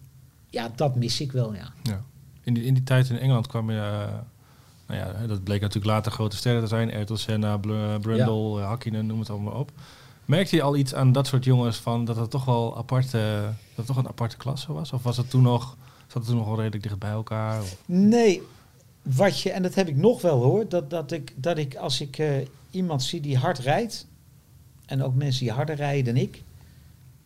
[0.50, 1.72] ja, dat mis ik wel, ja.
[1.82, 2.04] Ja.
[2.42, 4.06] In, die, in die tijd in Engeland kwam je,
[4.86, 6.92] nou ja, dat bleek natuurlijk later grote sterren te zijn.
[6.92, 9.72] Ayrton Senna, Brundle, eh, Hakkinen, noem het allemaal op.
[10.24, 13.42] Merkte je al iets aan dat soort jongens van dat het toch wel apart, eh,
[13.42, 14.92] dat het toch een aparte klasse was?
[14.92, 17.60] Of was het toen nog, zat het toen nog wel redelijk dicht bij elkaar?
[17.60, 18.42] Of- Nee,
[19.02, 22.00] wat je, en dat heb ik nog wel hoor, dat, dat, ik, dat ik als
[22.00, 22.30] ik eh,
[22.70, 24.06] iemand zie die hard rijdt,
[24.86, 26.42] en ook mensen die harder rijden dan ik,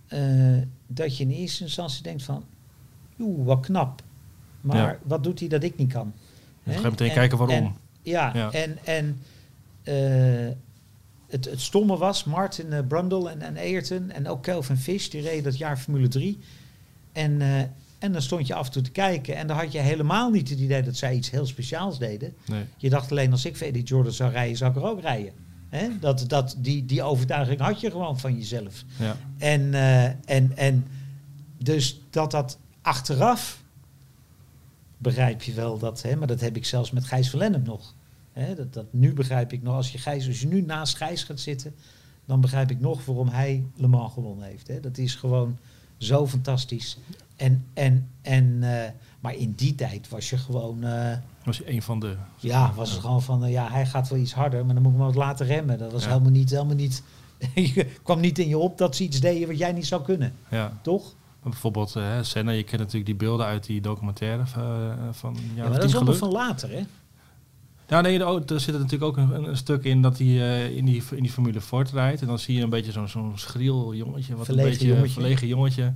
[0.07, 2.45] eh, dat je in eerste instantie denkt van,
[3.19, 4.03] oeh, wat knap.
[4.61, 4.99] Maar Ja.
[5.03, 6.13] wat doet hij dat ik niet kan?
[6.65, 7.57] Dan ga je meteen En- kijken waarom.
[7.57, 8.51] en- ja, Ja.
[8.53, 9.21] en, en
[9.83, 10.55] eh,
[11.29, 15.21] het, het stomme was, Martin uh, Brundle en, en Ayrton en ook Kelvin Fish, die
[15.21, 16.39] reden dat jaar Formule 3.
[17.13, 17.59] En, eh,
[17.99, 20.49] en dan stond je af en toe te kijken en dan had je helemaal niet
[20.49, 22.35] het idee dat zij iets heel speciaals deden.
[22.47, 22.65] nee.
[22.77, 25.33] Je dacht alleen als ik voor Eddie Jordan zou rijden, zou ik er ook rijden.
[25.69, 25.89] Hè?
[26.01, 28.85] Dat, dat, die, die overtuiging had je gewoon van jezelf.
[28.99, 29.17] Ja.
[29.39, 30.87] En, eh, en, en
[31.59, 33.63] dus dat dat achteraf
[34.99, 37.95] begrijp je wel dat, hè, maar dat heb ik zelfs met Gijs van Lennep nog.
[38.39, 41.23] Hè, dat, dat nu begrijp ik nog, als je, Gijs, als je nu naast Gijs
[41.25, 41.75] gaat zitten,
[42.25, 44.69] dan begrijp ik nog waarom hij Le Mans gewonnen heeft.
[44.69, 44.81] Hè.
[44.81, 45.59] Dat is gewoon
[45.97, 46.99] zo fantastisch.
[47.37, 51.83] En, en, en, eh, maar in die tijd was je gewoon, eh, Was je een
[51.83, 52.17] van de...
[52.37, 54.93] ja, was het gewoon van, eh, ja, hij gaat wel iets harder, maar dan moet
[54.93, 55.79] ik hem wat laten remmen.
[55.79, 56.09] Dat was Ja.
[56.09, 57.03] helemaal niet, helemaal niet,
[57.75, 60.33] je kwam niet in je op dat ze iets deden wat jij niet zou kunnen,
[60.51, 60.79] Ja.
[60.83, 61.15] toch?
[61.43, 64.47] Bijvoorbeeld Senna, je kent natuurlijk die beelden uit die documentaire
[65.13, 66.83] van Ja, maar of dat is allemaal van later, hè?
[67.89, 70.77] Ja, nee, oh, er zit er natuurlijk ook een, een stuk in dat hij eh,
[70.77, 72.21] in, die, in die Formule Ford rijdt.
[72.21, 75.13] En dan zie je een beetje zo'n zo'n schriel jongetje, wat Verlegen een beetje jongetje.
[75.13, 75.93] verlegen jongetje.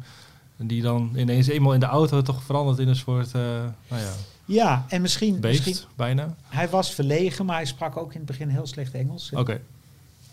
[0.56, 3.40] Die dan ineens eenmaal in de auto toch verandert in een soort, eh,
[3.88, 4.12] nou ja,
[4.44, 6.34] Ja, en misschien, beest, misschien, bijna.
[6.48, 9.30] hij was verlegen, maar hij sprak ook in het begin heel slecht Engels.
[9.34, 9.60] Oké,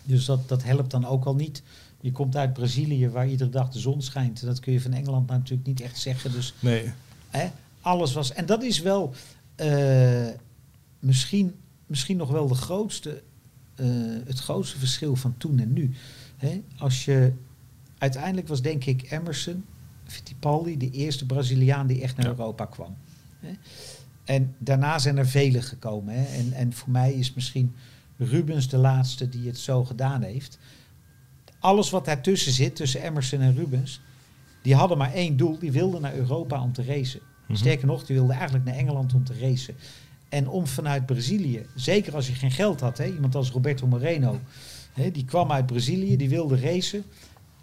[0.02, 1.62] Dus dat, dat helpt dan ook al niet.
[2.00, 4.44] Je komt uit Brazilië, waar iedere dag de zon schijnt.
[4.44, 6.32] Dat kun je van Engeland nou natuurlijk niet echt zeggen.
[6.32, 6.92] Dus nee.
[7.30, 7.48] Hè?
[7.80, 8.32] Alles was.
[8.32, 9.14] En dat is wel
[9.54, 10.26] eh,
[11.00, 11.54] misschien,
[11.86, 13.22] misschien nog wel de grootste,
[13.74, 13.86] eh,
[14.24, 15.90] het grootste verschil van toen en nu.
[16.78, 17.32] Als je,
[17.98, 19.64] uiteindelijk was denk ik Emerson,
[20.04, 22.32] Fittipaldi, de eerste Braziliaan die echt naar Ja.
[22.32, 22.96] Europa kwam.
[24.24, 26.14] En daarna zijn er velen gekomen.
[26.14, 27.74] En, en voor mij is misschien
[28.16, 30.58] Rubens de laatste die het zo gedaan heeft.
[31.58, 34.00] Alles wat daartussen zit, tussen Emerson en Rubens,
[34.62, 35.58] die hadden maar één doel.
[35.58, 37.20] Die wilden naar Europa om te racen.
[37.46, 37.58] Mhm.
[37.58, 39.74] Sterker nog, die wilden eigenlijk naar Engeland om te racen.
[40.30, 44.40] En om vanuit Brazilië, zeker als je geen geld had, hè, iemand als Roberto Moreno,
[44.92, 47.04] hè, die kwam uit Brazilië, die wilde racen.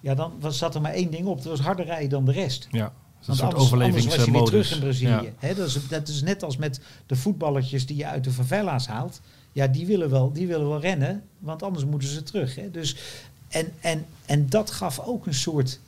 [0.01, 1.37] Ja, dan was, zat er maar één ding op.
[1.37, 2.67] Dat was harder rijden dan de rest.
[2.71, 5.09] Ja, dat is een soort anders, was je weer terug in Brazilië.
[5.09, 5.23] Ja.
[5.37, 8.87] Hè, dat, is, dat is net als met de voetballertjes die je uit de favela's
[8.87, 9.21] haalt.
[9.51, 12.55] Ja, die willen wel, die willen wel rennen, want anders moeten ze terug.
[12.55, 12.71] Hè.
[12.71, 12.95] Dus,
[13.47, 15.79] en, en, en dat gaf ook een soort...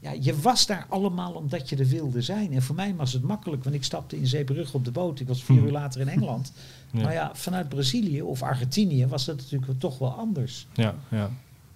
[0.00, 2.52] Ja, je was daar allemaal omdat je er wilde zijn.
[2.52, 5.20] En voor mij was het makkelijk, want ik stapte in Zeebrugge op de boot.
[5.20, 5.64] Ik was vier Hm.
[5.64, 6.52] uur later in Engeland.
[6.90, 7.02] Ja.
[7.02, 10.66] Maar ja, vanuit Brazilië of Argentinië was dat natuurlijk toch wel anders.
[10.74, 11.30] Ja, ja.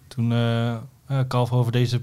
[0.06, 0.76] Toen eh
[1.12, 2.00] eh, Kalf over deze,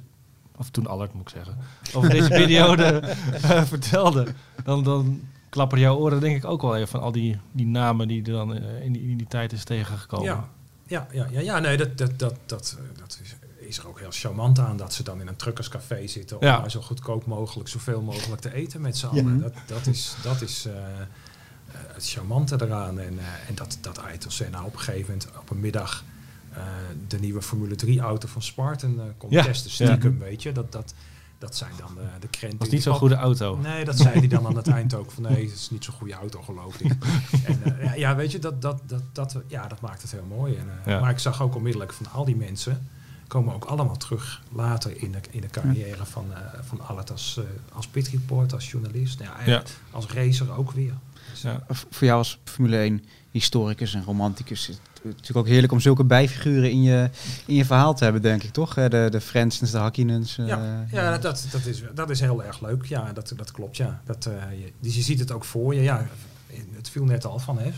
[0.57, 1.57] of toen Allard moet ik zeggen,
[1.93, 4.27] over deze periode eh, vertelde,
[4.63, 8.07] dan, dan klapperen jouw oren denk ik ook wel even van al die, die namen
[8.07, 10.25] die er dan in, die, in die tijd is tegengekomen.
[10.25, 10.49] Ja,
[10.87, 13.35] ja, ja, ja, ja nee, dat, dat, dat, dat, dat is,
[13.69, 16.59] is er ook heel charmant aan dat ze dan in een truckerscafé zitten om Ja.
[16.59, 19.39] maar zo goedkoop mogelijk, zoveel mogelijk te eten met z'n allen.
[19.41, 21.05] Dat, dat is, dat is eh, eh,
[21.71, 22.99] het charmante eraan.
[22.99, 26.03] En, eh, en dat, dat Senna op een gegeven moment op een middag
[26.53, 26.63] eh,
[27.07, 30.51] de nieuwe Formule 3 auto van Spartan eh Ja, testen, stiekem, weet je.
[30.51, 30.93] Dat, dat,
[31.37, 32.57] dat zijn dan de, de krenten.
[32.59, 33.57] was in niet zo'n goede auto.
[33.57, 35.11] Nee, dat zei hij dan aan het eind ook.
[35.11, 36.91] Van nee, het is niet zo'n goede auto, geloof ik.
[37.45, 40.55] en, ja, ja, weet je, dat, dat, dat, dat, ja, dat maakt het heel mooi.
[40.55, 40.99] En, eh, Ja.
[40.99, 42.87] Maar ik zag ook onmiddellijk van al die mensen
[43.29, 47.37] komen ook allemaal terug later in de, in de carrière van, eh van Allard als,
[47.37, 47.43] eh,
[47.75, 49.19] als pitreporter, als journalist.
[49.19, 50.93] Nou ja, als racer ook weer.
[51.31, 51.63] Dus, Ja.
[51.69, 56.03] Voor jou als Formule 1 historicus en romanticus is het natuurlijk ook heerlijk om zulke
[56.03, 57.09] bijfiguren in je,
[57.45, 58.77] in je verhaal te hebben, denk ik, toch?
[58.77, 60.37] Eh, De, de Frensens, de Hakkinens.
[60.37, 62.85] eh, Ja, ja dat, dat, is, dat is heel erg leuk.
[62.85, 63.77] Ja, dat, dat klopt.
[63.77, 64.01] Ja.
[64.05, 65.81] Dat, eh, je, dus je ziet het ook voor je.
[65.81, 66.07] Ja,
[66.75, 67.59] het viel net al van.
[67.59, 67.71] Hè.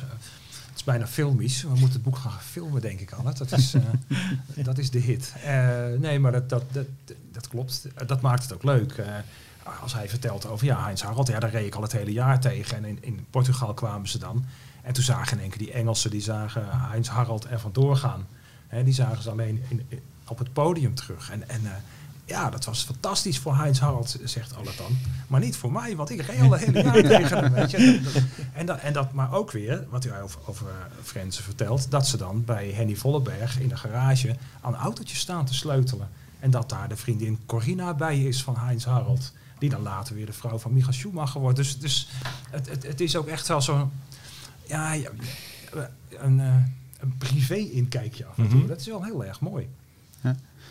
[0.71, 1.62] Het is bijna filmisch.
[1.62, 3.23] We moeten het boek gaan filmen, denk ik al.
[3.23, 5.34] Dat is, eh, dat is de hit.
[5.43, 6.86] Eh, nee, maar dat, dat, dat,
[7.31, 7.88] dat klopt.
[8.07, 8.91] Dat maakt het ook leuk.
[8.91, 9.07] Eh,
[9.81, 12.39] als hij vertelt over ja, Heinz Harald, ja, daar reed ik al het hele jaar
[12.39, 12.77] tegen.
[12.77, 14.45] En in, in Portugal kwamen ze dan.
[14.81, 18.27] En toen zagen in één keer die Engelsen, die zagen Heinz Harald er vandoor gaan.
[18.84, 21.29] Die zagen ze alleen in, in- op het podium terug.
[21.29, 21.71] En, en eh,
[22.25, 24.97] ja, dat was fantastisch voor Heinz Harald, zegt Allard dan.
[25.27, 27.53] Maar niet voor mij, want ik reed al het hele jaar tegen hem.
[27.53, 28.01] Weet je.
[28.53, 32.07] En, dat, en dat, maar ook weer, wat u over, over eh, Frenzen vertelt, dat
[32.07, 36.10] ze dan bij Henny Volleberg in de garage aan autootjes staan te sleutelen.
[36.39, 39.34] En dat daar de vriendin Corina bij is van Heinz Harald.
[39.60, 41.57] Die dan later weer de vrouw van Michael Schumacher wordt.
[41.57, 42.10] Dus, dus
[42.49, 43.91] het, het, het is ook echt wel zo'n
[44.65, 45.10] ja, ja,
[46.10, 46.55] een, eh,
[46.99, 48.60] een privé-inkijkje af en toe.
[48.60, 48.67] Mhm.
[48.67, 49.69] Dat is wel heel erg mooi.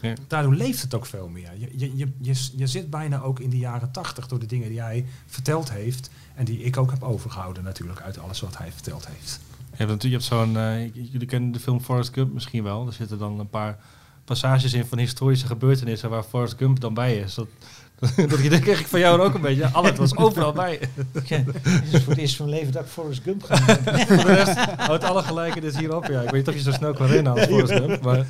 [0.02, 0.14] Ja.
[0.26, 1.50] Daardoor leeft het ook veel meer.
[1.58, 4.68] Je, je, je, je, je zit bijna ook in de jaren tachtig door de dingen
[4.68, 6.10] die hij verteld heeft.
[6.34, 9.40] En die ik ook heb overgehouden natuurlijk uit alles wat hij verteld heeft.
[9.56, 12.86] Je hebt natuurlijk je hebt zo'n, eh, jullie kennen de film Forrest Gump misschien wel.
[12.86, 13.78] Er zitten dan een paar
[14.24, 17.34] passages in van historische gebeurtenissen waar Forrest Gump dan bij is.
[17.34, 17.48] Dat,
[18.16, 19.66] dat je denkt eigenlijk van jou ook een beetje.
[19.68, 20.78] Alles was overal bij.
[21.12, 21.30] Het
[21.92, 23.56] is voor het eerst van mijn leven dat ik Forrest Gump ga.
[24.06, 26.06] Voor de rest houdt alle gelijkenis hierop.
[26.06, 28.02] Ja, ik weet niet of je zo snel kan rennen als Forrest Gump.
[28.02, 28.24] Maar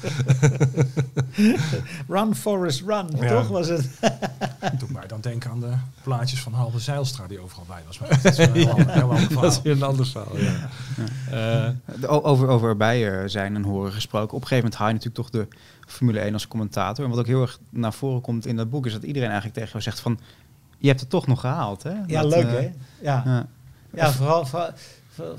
[2.09, 3.09] Run, Forrest, run.
[3.21, 3.29] Ja.
[3.29, 3.89] Toch was het?
[4.79, 7.99] Doe mij dan denken aan de plaatjes van Halve Zeilstra die overal bij was.
[7.99, 9.61] Maar dat is wel een heel, ander- heel ander dat is verhaal.
[9.63, 10.37] weer een ander verhaal.
[11.31, 14.37] Eh, o- Over, over erbij eh, zijn en horen gesproken.
[14.37, 15.49] Op een gegeven moment haal je natuurlijk toch de
[15.93, 17.05] Formule 1 als commentator.
[17.05, 19.59] En wat ook heel erg naar voren komt in dat boek is dat iedereen eigenlijk
[19.59, 20.19] tegen jou zegt van...
[20.79, 21.95] Je hebt het toch nog gehaald, hè?
[22.07, 22.71] Ja, Dat, leuk eh, hè?
[23.01, 23.47] Ja, ja.
[23.95, 24.71] ja vooral, vooral,
[25.15, 25.37] vooral,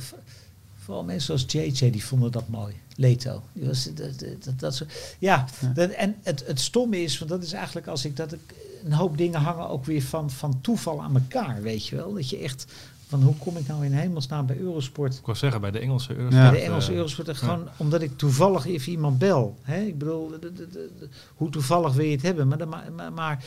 [0.83, 2.75] vooral mensen zoals JJ, die vonden dat mooi.
[2.95, 3.41] Leto.
[3.53, 5.67] Die was, dat, dat, dat, dat soort- ja, Ja.
[5.67, 8.39] Dat, en het, het stomme is, want dat is eigenlijk als ik dat ik
[8.85, 12.13] een hoop dingen hangen ook weer van, van toeval aan elkaar, weet je wel.
[12.13, 12.65] Dat je echt,
[13.11, 16.09] van hoe kom ik nou in hemelsnaam bij Eurosport ik wou zeggen, bij de Engelse
[16.15, 16.43] Eurosport.
[16.43, 16.49] Ja.
[16.51, 17.27] bij de Engelse eh, Eurosport.
[17.27, 19.55] en Gewoon omdat ik toevallig even iemand bel.
[19.61, 19.79] Hè?
[19.81, 22.47] Ik bedoel, de- de- de- de- hoe toevallig wil je het hebben?
[22.47, 23.43] Maar, dan ma- maar, maar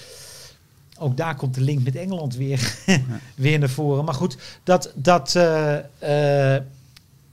[0.99, 2.75] ook daar komt de link met Engeland weer,
[3.37, 4.05] weer naar voren.
[4.05, 6.63] Maar goed, dat, dat, eh, eh,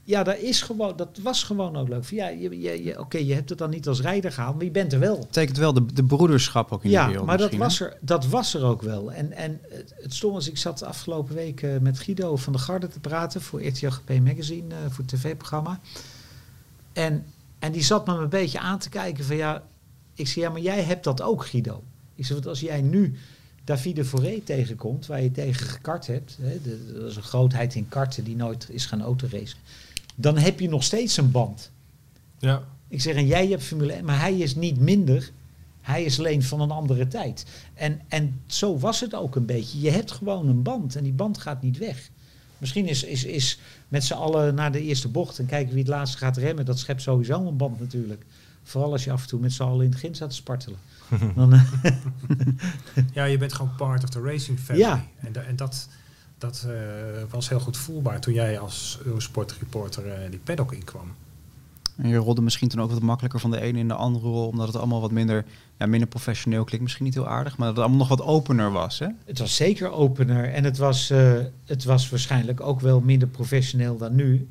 [0.04, 2.04] ja, dat, is gewoon, dat was gewoon ook leuk.
[2.04, 4.70] Ja, je, je, je, Oké, je hebt het dan niet als rijder gehaald, maar je
[4.70, 5.18] bent er wel.
[5.18, 8.26] betekent wel de, de broederschap ook in de Ja, wereld maar dat was, er, dat
[8.26, 9.12] was er ook wel.
[9.12, 12.52] En, en het, het stom was, ik zat de afgelopen week eh, met Guido van
[12.52, 15.80] der Garde te praten voor RTLGP Magazine, eh, voor het tv-programma.
[16.92, 17.24] En,
[17.58, 19.62] en die zat me een beetje aan te kijken van ja,
[20.14, 21.82] ik zei ja, maar jij hebt dat ook Guido.
[22.14, 23.14] Ik zei, want als jij nu
[23.64, 27.88] Davide Foré tegenkomt, waar je tegen gekart hebt, hè, de- dat is een grootheid in
[27.88, 29.58] karten die nooit is gaan autoracen,
[30.22, 31.70] dan heb je nog steeds een band.
[32.38, 35.30] Ja, Ik zeg, en jij hebt Formule 1, maar hij is niet minder.
[35.80, 37.46] Hij is alleen van een andere tijd.
[37.74, 39.80] En, en zo was het ook een beetje.
[39.80, 42.10] Je hebt gewoon een band en die band gaat niet weg.
[42.58, 43.58] Misschien is, is, is
[43.88, 46.64] met z'n allen naar de eerste bocht en kijken wie het laatste gaat remmen.
[46.64, 48.24] Dat schept sowieso een band natuurlijk.
[48.62, 50.78] Vooral als je af en toe met z'n allen in het begin staat te spartelen.
[51.34, 51.62] Dan, eh,
[53.12, 54.84] Ja, je bent gewoon part of the racing family.
[54.84, 55.04] Ja.
[55.20, 55.88] En, da- en dat,
[56.42, 56.74] dat eh,
[57.30, 61.14] was heel goed voelbaar toen jij als Eurosport reporter eh, die paddock inkwam.
[61.96, 64.46] En je rolde misschien toen ook wat makkelijker van de ene in de andere rol,
[64.46, 65.44] omdat het allemaal wat minder,
[65.78, 66.82] ja, minder professioneel klinkt.
[66.82, 69.06] Misschien niet heel aardig, maar dat het allemaal nog wat opener was, hè?
[69.24, 73.96] het was zeker opener en het was, eh, het was waarschijnlijk ook wel minder professioneel
[73.96, 74.48] dan nu.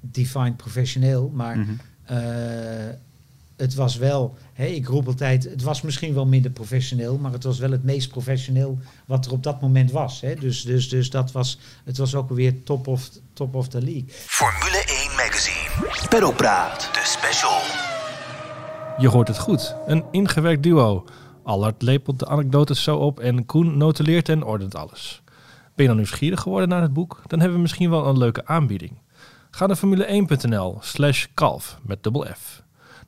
[0.00, 1.66] Defined professioneel, maar.
[2.04, 2.18] Eh,
[3.56, 7.44] het was wel, hè, ik roep altijd, het was misschien wel minder professioneel, maar het
[7.44, 10.20] was wel het meest professioneel wat er op dat moment was.
[10.20, 10.34] Hè.
[10.34, 14.04] Dus, dus, dus dat was, het was ook weer top of, top of the league.
[14.08, 16.08] Formule 1 Magazine.
[16.08, 16.88] Pedalpraat.
[16.92, 17.60] De special.
[18.98, 19.76] je hoort het goed.
[19.86, 21.04] Een ingewerkt duo.
[21.44, 25.22] Allard lepelt de anekdotes zo op en Koen notuleert en ordent alles.
[25.74, 27.22] Ben je dan nieuwsgierig geworden naar het boek?
[27.26, 29.02] Dan hebben we misschien wel een leuke aanbieding.
[29.50, 32.63] Ga naar formule1.nl slash kalf met dubbel F.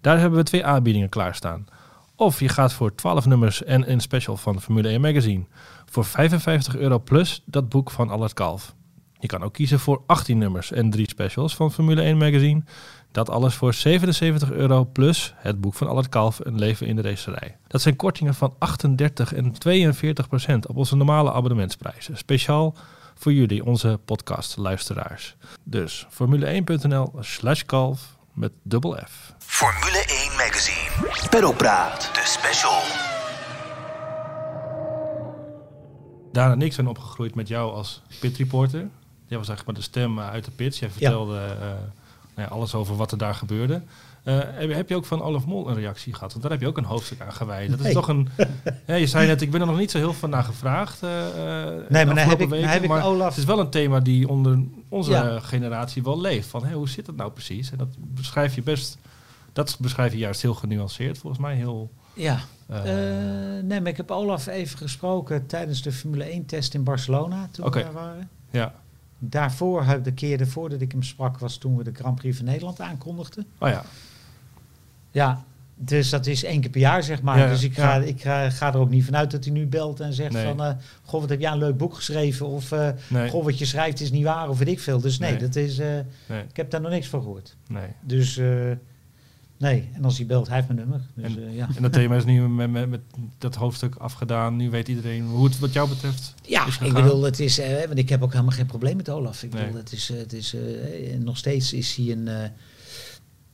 [0.07, 1.67] Daar hebben we twee aanbiedingen klaarstaan.
[2.17, 5.45] Of je gaat voor 12 nummers en een special van Formule 1 Magazine.
[5.85, 8.75] Voor 55 euro plus dat boek van Allard Kalf.
[9.19, 12.63] Je kan ook kiezen voor 18 nummers en drie specials van Formule 1 Magazine.
[13.13, 17.03] Dat alles voor 77 euro plus het boek van Allard Kalf Een leven in de
[17.03, 17.57] racerij.
[17.67, 22.17] Dat zijn kortingen van 38 en 42 procent op onze normale abonnementsprijzen.
[22.17, 22.75] Speciaal
[23.15, 25.37] voor jullie, onze podcastluisteraars.
[25.63, 29.35] Dus formule1.nl slash kalf met dubbel F.
[29.39, 31.29] Formule 1 Magazine.
[31.31, 32.11] Peddelpraat.
[32.13, 32.81] De special.
[36.33, 38.81] Daan en ik zijn opgegroeid met jou als pitreporter.
[39.27, 40.79] Jij was eigenlijk maar de stem eh, uit de pits.
[40.79, 41.79] Jij vertelde eh, nou
[42.35, 43.83] ja, alles over wat er daar gebeurde.
[44.27, 44.39] Eh,
[44.77, 46.31] heb, je ook van Olaf Mol een reactie gehad?
[46.31, 47.71] Want daar heb je ook een hoofdstuk aan gewijd.
[47.71, 47.95] Dat is Nee.
[47.95, 48.29] toch een...
[48.87, 51.03] Ja, je zei net, ik ben er nog niet zo heel veel naar gevraagd.
[51.03, 51.35] eh, eh,
[51.89, 54.59] de maar heb ik- weken, heb ik Olaf- Het is wel een thema die onder
[54.89, 55.41] onze Ja.
[55.41, 56.49] generatie wel leeft.
[56.49, 57.71] Van, hoe zit het nou precies?
[57.71, 58.99] En dat beschrijf je best...
[59.53, 61.55] Dat beschrijf je juist heel genuanceerd, volgens mij.
[61.55, 61.91] Heel...
[62.15, 62.39] Ja.
[63.63, 67.83] nee, maar ik heb Olaf even gesproken tijdens de Formule 1-test in Barcelona, toen we
[67.83, 68.29] daar waren.
[68.51, 68.75] ja.
[69.19, 72.47] Daarvoor, de keer ervoor dat ik hem sprak, was toen we de Grand Prix van
[72.47, 73.47] Nederland aankondigden.
[73.59, 73.85] Oh ja.
[75.17, 77.39] Ja, dus dat is één keer per jaar, zeg maar.
[77.39, 78.03] Ja, dus ik, ga, ja.
[78.03, 80.45] ik ga, ga er ook niet vanuit dat hij nu belt en zegt Nee.
[80.45, 80.63] van...
[80.63, 82.47] eh, goh, wat heb jij een leuk boek geschreven?
[82.47, 83.29] Of eh, Nee.
[83.31, 85.01] goh, wat je schrijft is niet waar, of weet ik veel.
[85.01, 85.41] Dus nee, Nee.
[85.41, 85.99] dat is, eh,
[86.29, 87.57] ik heb daar nog niks van gehoord.
[87.69, 87.87] Nee.
[88.01, 88.37] Dus
[89.59, 91.01] nee, en als hij belt, hij heeft mijn nummer.
[91.15, 91.69] Dus En- ja.
[91.77, 93.01] En dat thema is nu met, met, met
[93.39, 94.57] dat hoofdstuk afgedaan.
[94.57, 98.09] Nu weet iedereen hoe het wat jou betreft Ja, ik bedoel, het is, want ik
[98.09, 99.43] heb ook helemaal geen probleem met Olaf.
[99.43, 100.55] Ik bedoel, het is, het is,
[101.19, 102.29] nog steeds is hij een,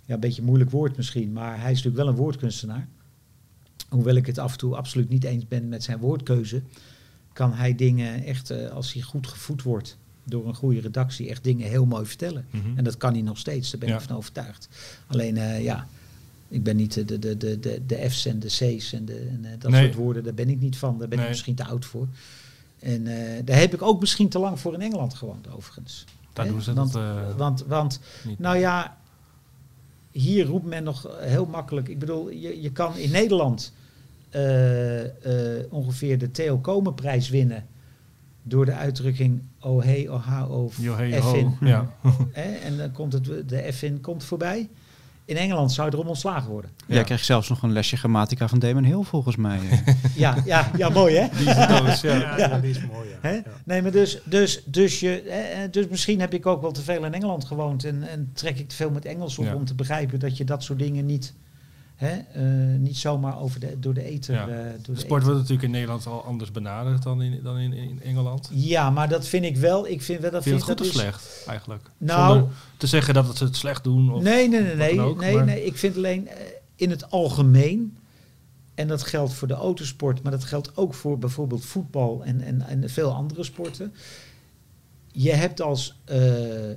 [0.04, 2.88] ja, een beetje een moeilijk woord misschien, maar hij is natuurlijk wel een woordkunstenaar.
[3.88, 6.62] Hoewel ik het af en toe absoluut niet eens ben met zijn woordkeuze,
[7.32, 11.44] kan hij dingen echt, eh, als hij goed gevoed wordt door een goede redactie, echt
[11.44, 12.46] dingen heel mooi vertellen.
[12.50, 12.78] Mhm.
[12.78, 13.94] En dat kan hij nog steeds, daar ben Ja.
[13.94, 14.68] ik van overtuigd.
[15.06, 15.86] Alleen, eh, ja,
[16.48, 19.44] ik ben niet de, de, de, de, de, F's en de C's en, de, en
[19.44, 19.82] eh, dat Nee.
[19.84, 20.98] soort woorden, daar ben ik niet van.
[20.98, 21.26] Daar ben Nee.
[21.26, 22.06] ik misschien te oud voor.
[22.78, 26.04] En eh, daar heb ik ook misschien te lang voor in Engeland gewoond, overigens.
[26.32, 28.00] Daar doen ze want, dat eh, want, want,
[28.38, 28.96] nou ja,
[30.12, 31.88] hier roept men nog heel makkelijk.
[31.88, 33.72] Ik bedoel, je, je kan in Nederland
[34.30, 35.04] eh,
[35.58, 37.66] eh, ongeveer de Theo Komen-prijs winnen.
[38.42, 41.34] Door de uitdrukking oh hey, oh ha, oh Yo, hey, F ho.
[41.34, 41.56] in.
[41.60, 41.94] Ja.
[42.32, 44.68] En dan komt het, de F in komt voorbij.
[45.32, 46.70] In Engeland zou je erom ontslagen worden.
[46.86, 49.58] Jij kreeg zelfs nog een lesje grammatica van Damon Hill volgens mij.
[49.70, 49.94] eh.
[50.14, 51.26] Ja, ja, ja mooi hè?
[51.38, 52.14] Die is doos, ja.
[52.16, 53.08] Ja, ja, die is mooi.
[53.08, 53.16] Ja.
[53.20, 53.32] Hè?
[53.34, 53.42] Ja.
[53.64, 56.82] Nee, maar dus, dus, dus, je, eh, eh, dus misschien heb ik ook wel te
[56.82, 59.54] veel in Engeland gewoond en, en trek ik te veel met Engels op Ja.
[59.54, 61.32] om te begrijpen dat je dat soort dingen niet,
[62.02, 62.16] hè,
[62.72, 64.18] eh, niet zomaar over de, door de.
[64.20, 64.48] Ja.
[64.48, 67.72] eh, door De sport wordt natuurlijk in Nederland al anders benaderd dan in, dan in,
[67.72, 68.48] in Engeland.
[68.52, 69.86] Ja, maar dat vind ik wel.
[69.88, 71.90] Ik vind wel dat Vind het goed of dat is- slecht, eigenlijk?
[71.98, 74.12] Nou- Zonder te zeggen dat ze het slecht doen.
[74.12, 75.00] Of, Nee, nee, nee, nee.
[75.00, 75.64] ook, nee, maar- nee.
[75.64, 76.36] Ik vind alleen eh,
[76.76, 77.96] in het algemeen.
[78.74, 82.60] En dat geldt voor de autosport, maar dat geldt ook voor bijvoorbeeld voetbal en, en,
[82.62, 83.94] en veel andere sporten.
[85.12, 85.96] Je hebt als,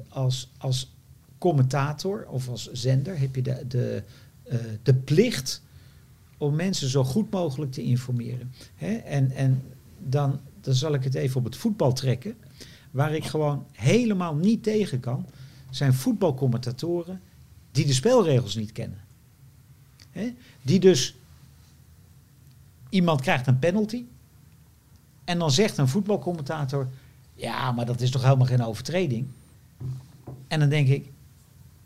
[0.09, 0.93] als, als
[1.37, 4.03] commentator of als zender heb je de, de,
[4.47, 5.61] eh, de plicht
[6.37, 8.53] om mensen zo goed mogelijk te informeren.
[8.75, 8.93] Hè?
[8.95, 9.63] En, en
[9.99, 12.35] dan, dan zal ik het even op het voetbal trekken.
[12.91, 15.25] Waar ik gewoon helemaal niet tegen kan,
[15.69, 17.21] zijn voetbalcommentatoren
[17.71, 18.99] die de spelregels niet kennen.
[20.11, 20.33] Hè?
[20.61, 21.15] Die dus
[22.89, 24.05] iemand krijgt een penalty
[25.23, 26.87] en dan zegt een voetbalcommentator:
[27.33, 29.27] ja, maar dat is toch helemaal geen overtreding.
[30.47, 31.11] En dan denk ik: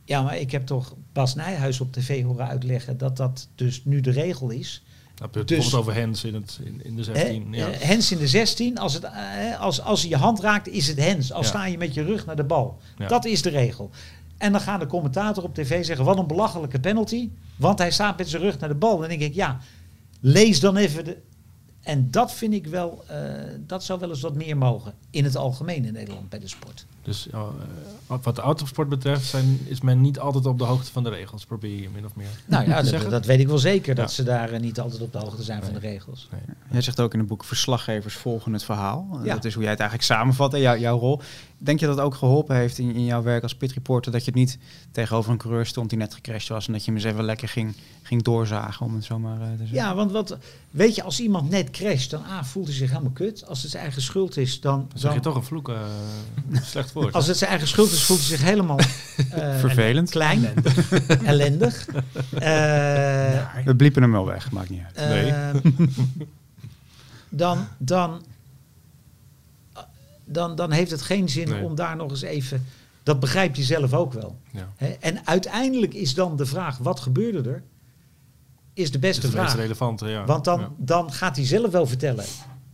[0.10, 4.02] ja, maar ik heb toch Bas Nijhuis op tv horen uitleggen dat dat dus nu
[4.02, 4.84] de regel is.
[5.22, 7.54] Het Dus- bijvoorbeeld over Hens in, het, in, in de 16.
[7.54, 7.58] Hè?
[7.60, 7.69] ja.
[7.72, 10.88] Eh, Hens in de 16, als, het, eh, als, als hij je hand raakt, is
[10.88, 11.32] het hens.
[11.34, 11.48] Al Ja.
[11.48, 12.78] sta je met je rug naar de bal.
[12.98, 13.08] Ja.
[13.08, 13.89] Dat is de regel.
[14.38, 17.30] En dan gaat de commentator op tv zeggen, wat een belachelijke penalty.
[17.56, 18.98] Want hij staat met zijn rug naar de bal.
[19.00, 19.60] Dan denk ik, ja,
[20.19, 21.17] lees dan even de...
[21.89, 23.17] En dat vind ik wel, eh,
[23.67, 24.93] dat zou wel eens wat meer mogen.
[25.10, 26.86] In het algemeen in Nederland bij de sport.
[27.04, 27.41] Dus eh,
[28.08, 31.45] wat de autosport betreft zijn, is men niet altijd op de hoogte van de regels,
[31.45, 32.28] probeer je min of meer.
[32.45, 33.10] Nou ja, dat, zeggen.
[33.10, 33.95] dat weet ik wel zeker.
[33.95, 34.15] Dat Ja.
[34.15, 36.28] ze daar eh, niet altijd op de hoogte zijn van de regels.
[36.32, 36.41] Nee.
[36.71, 39.19] Jij zegt ook in het boek verslaggevers volgen het verhaal.
[39.23, 39.34] Ja.
[39.36, 41.21] Dat is hoe jij het eigenlijk samenvat jou- jouw rol.
[41.62, 44.12] Denk je dat het ook geholpen heeft in, in jouw werk als pitreporter...
[44.12, 44.58] dat je het niet
[44.91, 46.67] tegenover een coureur stond die net gecrashed was...
[46.67, 49.48] en dat je hem eens even lekker ging, ging doorzagen, om het zo maar eh,
[49.52, 49.76] te zeggen?
[49.76, 50.38] Ja, want wat,
[50.72, 53.45] weet je, als iemand net crasht, dan ah, voelt hij zich helemaal kut.
[53.48, 54.86] Als het zijn eigen schuld is, dan...
[54.89, 55.80] Dan zeg je toch een vloek, eh,
[56.62, 57.13] slecht woord.
[57.13, 58.80] als het zijn eigen schuld is, voelt hij zich helemaal
[59.32, 60.10] eh, Vervelend.
[60.10, 60.54] klein,
[61.24, 61.86] ellendig.
[62.34, 65.10] Eh, We bliepen hem wel weg, maakt niet uit.
[65.10, 65.32] Nee.
[65.32, 65.88] eh,
[67.30, 68.22] dan, dan,
[70.30, 71.63] dan, dan heeft het geen zin Nee.
[71.63, 72.65] om daar nog eens even...
[73.04, 74.39] Dat begrijp je zelf ook wel.
[74.52, 74.70] ja.
[75.00, 77.63] En uiteindelijk is dan de vraag, wat gebeurde er?
[78.74, 79.56] Is de is beste meest vraag.
[79.56, 80.26] relevante, ja.
[80.26, 80.70] Want dan, Ja.
[80.78, 82.26] dan gaat hij zelf wel vertellen.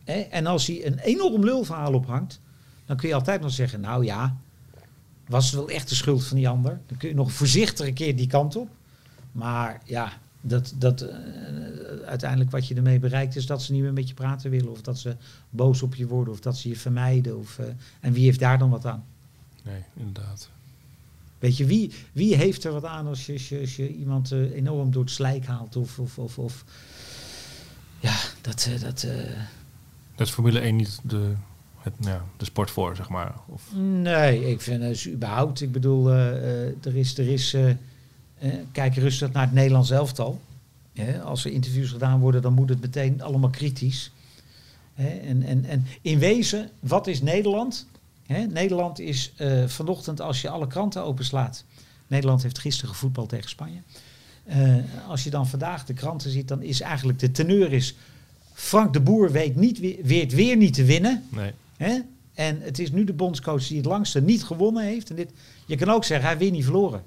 [0.04, 0.14] Hè?
[0.20, 2.40] En als hij een enorm lulverhaal ophangt,
[2.86, 4.36] dan kun je altijd nog zeggen: Nou ja,
[5.28, 6.80] was het wel echt de schuld van die ander?
[6.88, 8.70] Dan kun je nog voorzichtig een keer die kant op.
[9.32, 10.12] Maar ja,
[10.48, 11.16] dat, dat, eh,
[12.06, 14.72] uiteindelijk wat je ermee bereikt is dat ze niet meer met je praten willen.
[14.72, 15.16] Of dat ze
[15.50, 16.34] boos op je worden.
[16.34, 17.38] Of dat ze je vermijden.
[17.38, 17.66] Of, eh,
[18.00, 19.04] en wie heeft daar dan wat aan?
[19.64, 20.50] Nee, inderdaad.
[21.40, 24.32] Weet je, wie, wie heeft er wat aan als je, als je, als je iemand
[24.32, 25.76] eh, enorm door het slijk haalt?
[25.76, 26.66] Of, of, of, of
[28.00, 29.08] ja, dat, dat,
[30.16, 31.34] Dat is Formule 1 niet de,
[31.78, 33.36] het, ja, de sport voor, zeg maar.
[33.48, 35.62] Of, Nee, ik vind het überhaupt.
[35.62, 37.18] Ik bedoel, er is.
[37.18, 37.56] Er is
[38.72, 40.40] kijk rustig naar het Nederlands elftal.
[40.94, 44.12] Hè, als er interviews gedaan worden, dan moet het meteen allemaal kritisch.
[44.94, 47.88] Hè, en, en, en in wezen, wat is Nederland?
[48.26, 51.64] Hè, Nederland is eh, vanochtend, als je alle kranten openslaat.
[52.08, 53.80] Nederland heeft gisteren gevoetbald tegen Spanje.
[54.44, 54.76] Eh,
[55.08, 57.96] als je dan vandaag de kranten ziet, dan is eigenlijk de teneur is...
[58.54, 61.24] Frank de Boer weet, niet, weer- weet weer niet te winnen.
[61.30, 61.52] nee.
[61.78, 62.00] Hè?
[62.34, 65.10] En het is nu de bondscoach die het langste niet gewonnen heeft.
[65.10, 65.30] En dit,
[65.66, 67.04] je kan ook zeggen, hij weer niet verloren.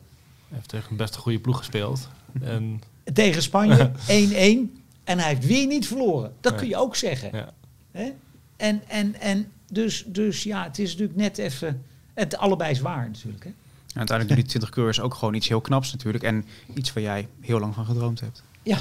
[0.49, 2.09] Hij heeft tegen een best een goede ploeg gespeeld.
[2.40, 2.82] En
[3.12, 6.32] Tegen Spanje 1-1 en hij heeft weer niet verloren.
[6.40, 6.61] Dat Nee.
[6.61, 7.30] kun je ook zeggen.
[7.32, 7.53] ja,
[7.90, 8.12] Hè?
[8.57, 11.82] En, en, en dus, dus ja, het is natuurlijk net even...
[12.14, 13.44] Het allebei is waar natuurlijk.
[13.44, 13.51] Hè?
[13.51, 16.24] En uiteindelijk doen die 20 coureurs ook gewoon iets heel knaps natuurlijk.
[16.24, 16.44] En
[16.74, 18.42] iets waar jij heel lang van gedroomd hebt.
[18.62, 18.78] Ja,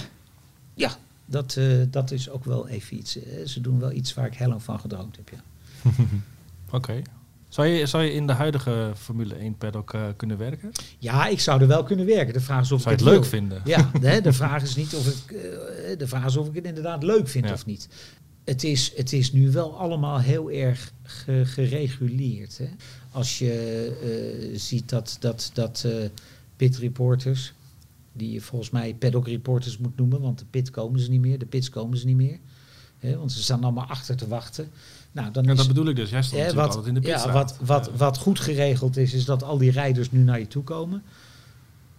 [0.74, 0.91] ja
[1.26, 3.18] dat, eh, dat is ook wel even iets.
[3.45, 5.30] ze doen wel iets waar ik heel lang van gedroomd heb.
[5.30, 5.91] Ja.
[6.78, 7.01] oké.
[7.58, 10.72] Zou, je, zou je in de huidige Formule 1 paddock eh, kunnen werken?
[10.99, 12.34] ja, ik zou er wel kunnen werken.
[12.34, 13.62] De vraag is of Zou ik het leuk vinden?
[13.66, 16.66] Ja, de, de vraag is niet of ik, eh, de vraag is of ik het
[16.66, 17.53] inderdaad leuk vind Ja.
[17.53, 17.88] of niet.
[18.43, 22.58] Het is, het is nu wel allemaal heel erg ge- gereguleerd.
[22.58, 22.68] Hè?
[23.12, 23.51] Als je
[24.51, 25.93] eh, ziet dat, dat, dat eh,
[26.55, 27.53] pit reporters,
[28.14, 31.39] die je volgens mij paddock reporters moet noemen, want de pit komen ze niet meer,
[31.39, 32.38] de pits komen ze niet meer.
[32.99, 33.18] Hè?
[33.18, 34.70] Want ze staan allemaal achter te wachten.
[35.18, 36.09] Nou, dan Ja, is, dat bedoel ik dus.
[36.09, 37.34] Jij stond ja, wat, altijd in de ja, pitstraat.
[37.34, 37.97] wat, wat, Ja.
[37.97, 41.03] wat goed geregeld is, is dat al die rijders nu naar je toe komen.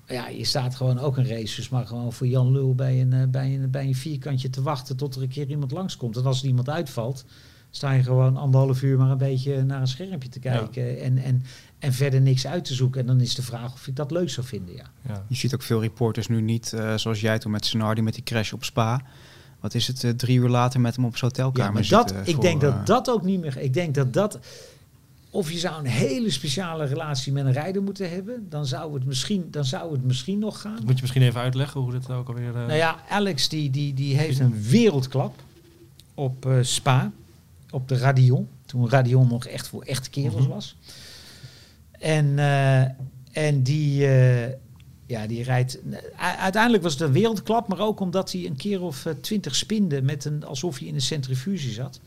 [0.07, 3.13] Ja, je staat gewoon ook een race, dus maar gewoon voor Jan Lul bij een,
[3.13, 6.17] eh, bij, een, bij een vierkantje te wachten tot er een keer iemand langskomt.
[6.17, 7.25] En als er iemand uitvalt,
[7.71, 11.43] sta je gewoon anderhalf uur maar een beetje naar een schermpje te kijken en, en,
[11.79, 13.01] en verder niks uit te zoeken.
[13.01, 14.91] En dan is de vraag of ik dat leuk zou vinden, ja.
[15.09, 15.25] Ja.
[15.29, 18.23] Je ziet ook veel reporters nu niet, eh, zoals jij toen met Senardi met die
[18.23, 19.03] crash op Spa.
[19.61, 22.09] Wat is het, eh, drie uur later met hem op zijn hotelkamer Ja, maar dat,
[22.09, 23.59] zitten ik voor, denk eh, dat dat ook niet meer.
[23.59, 24.39] Ik denk dat dat.
[25.31, 29.05] Of je zou een hele speciale relatie met een rijder moeten hebben, dan zou het
[29.05, 30.75] misschien, dan zou het misschien nog gaan.
[30.75, 32.49] Dat moet je misschien even uitleggen hoe dit ook alweer...
[32.49, 35.35] eh, Nou ja, Alex die, die, die heeft een wereldklap
[36.15, 37.11] op eh, Spa,
[37.71, 38.49] op de Radion.
[38.67, 40.49] Toen Radion nog echt voor echte kerels Mhm.
[40.49, 40.77] was.
[41.99, 42.81] En, eh,
[43.45, 44.55] en die, eh,
[45.09, 45.79] ja, die rijdt...
[45.87, 45.97] u-
[46.39, 50.03] Uiteindelijk was het een wereldklap, maar ook omdat hij een keer of eh, twintig spinde
[50.03, 52.01] met een, alsof hij in een centrifuge zat.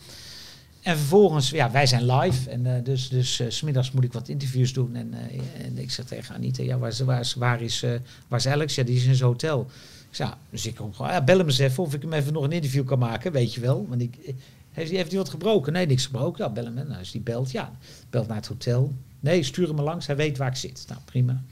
[0.81, 2.49] En vervolgens, ja, wij zijn live.
[2.49, 4.95] En eh, dus, dus eh, 's smiddags moet ik wat interviews doen.
[4.95, 8.51] En, eh, en ik zeg tegen Anita, ja, waar, is, waar, is, waar, is, eh,
[8.51, 8.75] Alex?
[8.75, 9.61] Ja, die is in zijn hotel.
[10.09, 12.13] Ik zeg, ja, dus ik kom gewoon, ja, bel hem eens even of ik hem
[12.13, 13.85] even nog een interview kan maken, weet je wel.
[13.89, 14.33] Want ik, eh,
[14.71, 15.73] heeft, heeft hij wat gebroken?
[15.73, 16.43] Nee, niks gebroken.
[16.45, 16.73] Ja, bel hem.
[16.73, 17.71] Nou, als die belt, ja,
[18.09, 18.93] belt naar het hotel.
[19.19, 20.85] Nee, stuur hem maar langs, hij weet waar ik zit.
[20.87, 21.43] Nou, prima.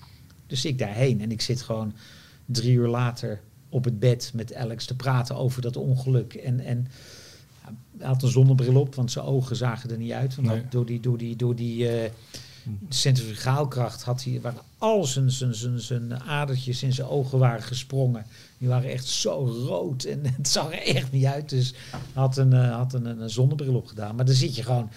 [0.50, 1.94] Dus ik daarheen en ik zit gewoon
[2.46, 6.34] drie uur later op het bed met Alex te praten over dat ongeluk.
[6.34, 6.88] En, en
[7.98, 10.36] hij had een zonnebril op, want zijn ogen zagen er niet uit.
[10.36, 10.62] Want Nee.
[10.70, 12.12] door die, door die, door die eh,
[12.90, 18.26] centrifugaalkracht had hij, waren al zijn, zijn, zijn, zijn adertjes in zijn ogen waren gesprongen.
[18.58, 21.50] Die waren echt zo rood en het zag er echt niet uit.
[21.50, 24.16] Dus hij had een, eh, had een, een zonnebril op gedaan.
[24.16, 24.90] Maar dan zit je gewoon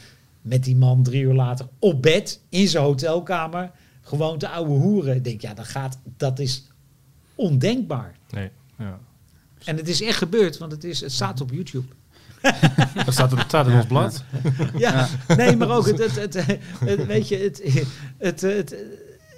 [0.42, 3.70] met die man drie uur later op bed in zijn hotelkamer.
[4.02, 5.14] Gewoon te ouwe hoeren.
[5.16, 6.66] Ik denk, ja, dat gaat, dat is
[7.34, 8.16] ondenkbaar.
[8.30, 8.98] Nee, ja.
[9.64, 11.86] En het is echt gebeurd, want het, is, het staat op YouTube.
[13.04, 14.24] Dat staat, het staat in ons blad.
[14.76, 16.34] Ja, nee, maar ook het, het, het,
[16.84, 17.62] het- weet je, het,
[18.18, 18.76] het, het,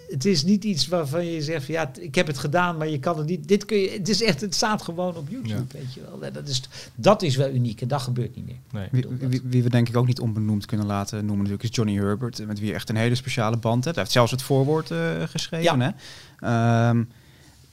[0.08, 2.98] het is niet iets waarvan je zegt, van, ja, ik heb het gedaan, maar je
[2.98, 3.48] kan het niet.
[3.48, 6.32] Dit kun je, het is echt, het staat gewoon op YouTube, weet je wel.
[6.32, 6.62] Dat is,
[6.94, 8.58] dat is wel uniek en dat gebeurt niet meer.
[8.70, 8.88] Nee.
[8.90, 11.96] Wie, wie, wie we denk ik ook niet onbenoemd kunnen laten noemen natuurlijk is Johnny
[11.96, 13.96] Herbert, eh, met wie je echt een hele speciale band hebt.
[13.96, 15.78] Hij heeft zelfs het voorwoord eh, geschreven.
[15.78, 15.94] Ja.
[16.38, 16.88] Hè?
[16.88, 17.04] Ehm,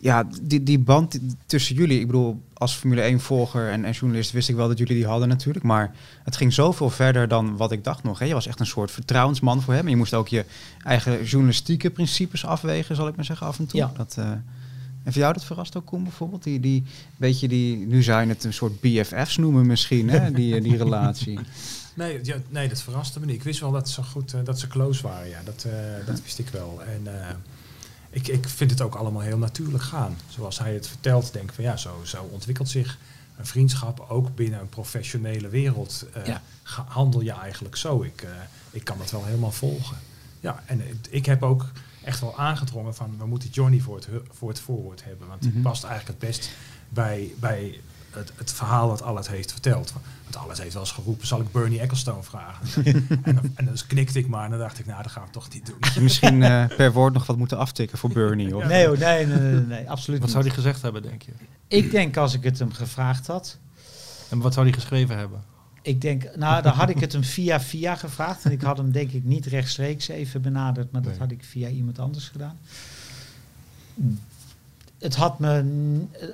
[0.01, 4.49] ja, die, die band tussen jullie, ik bedoel, als Formule 1-volger en, en journalist wist
[4.49, 5.65] ik wel dat jullie die hadden natuurlijk.
[5.65, 8.19] Maar het ging zoveel verder dan wat ik dacht nog.
[8.19, 8.25] Hè?
[8.25, 9.83] Je was echt een soort vertrouwensman voor hem.
[9.83, 10.45] En je moest ook je
[10.83, 13.79] eigen journalistieke principes afwegen, zal ik maar zeggen, af en toe.
[13.79, 13.91] Ja.
[13.97, 14.29] Dat, eh,
[15.03, 16.43] en voor jou dat verrast ook, Koen, bijvoorbeeld?
[16.43, 16.83] Die, die,
[17.17, 20.31] beetje die, nu zou je het een soort BFF's noemen misschien, hè?
[20.31, 21.39] Die, eh, die relatie.
[21.93, 23.35] Nee, ja, nee, dat verraste me niet.
[23.35, 25.29] Ik wist wel dat ze goed, eh, dat ze close waren.
[25.29, 26.81] Ja, dat, eh, dat wist ik wel.
[26.83, 27.35] En eh,
[28.11, 30.17] ik, ik vind het ook allemaal heel natuurlijk gaan.
[30.29, 32.97] Zoals hij het vertelt, denk ik van ja, zo, zo ontwikkelt zich
[33.37, 36.05] een vriendschap ook binnen een professionele wereld.
[36.13, 36.41] eh, Ja.
[36.85, 38.01] handel je eigenlijk zo.
[38.01, 38.29] Ik, eh,
[38.71, 39.97] ik kan dat wel helemaal volgen.
[40.39, 41.65] Ja, en het- ik heb ook
[42.03, 45.27] echt wel aangedrongen van we moeten Johnny voor het, voor het voorwoord hebben.
[45.27, 45.51] Want Mhm.
[45.53, 46.49] die past eigenlijk het best
[46.89, 47.79] bij, bij
[48.11, 49.93] het, het verhaal wat Allet heeft verteld.
[50.23, 52.85] Want Allet heeft wel eens geroepen, zal ik Bernie Ecclestone vragen?
[53.23, 55.31] en, dan, en dan knikte ik maar en dan dacht ik, nou, dat gaan we
[55.31, 56.03] toch niet doen.
[56.03, 58.55] Misschien eh, per woord nog wat moeten aftikken voor Bernie?
[58.55, 58.65] Of?
[58.65, 60.31] Nee hoor, nee, nee, nee, nee, absoluut Wat niet.
[60.31, 61.31] zou hij gezegd hebben, denk je?
[61.67, 63.57] Ik denk als ik het hem gevraagd had,
[64.29, 65.43] En wat zou hij geschreven hebben?
[65.81, 68.45] ik denk, nou dan had ik het hem via via gevraagd.
[68.45, 71.69] En ik had hem denk ik niet rechtstreeks even benaderd, maar dat had ik via
[71.69, 72.57] iemand anders gedaan.
[75.01, 75.63] Het had, me,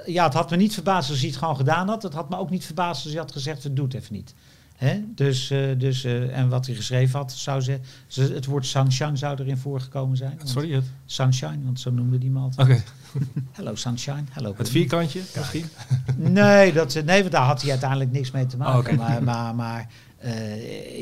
[0.06, 2.04] ja, het had me niet verbaasd als hij het gewoon gedaan had.
[2.04, 4.34] Het had me ook niet verbaasd als hij had gezegd, het doet even niet.
[4.78, 5.02] Hè?
[5.16, 7.80] Dus, eh, dus, eh, en wat hij geschreven had, zou ze,
[8.22, 10.40] het woord sunshine zou erin voorgekomen zijn.
[10.44, 12.70] Sorry, het, Sunshine, want zo noemde die me altijd.
[12.70, 12.84] Oké,
[13.58, 14.54] Hello sunshine, hello.
[14.58, 15.66] het vierkantje misschien?
[16.16, 18.74] Nee, dat, nee, want daar had hij uiteindelijk niks mee te maken.
[18.74, 18.96] Oh, oké.
[18.96, 19.88] Maar, maar, maar
[20.18, 20.32] eh,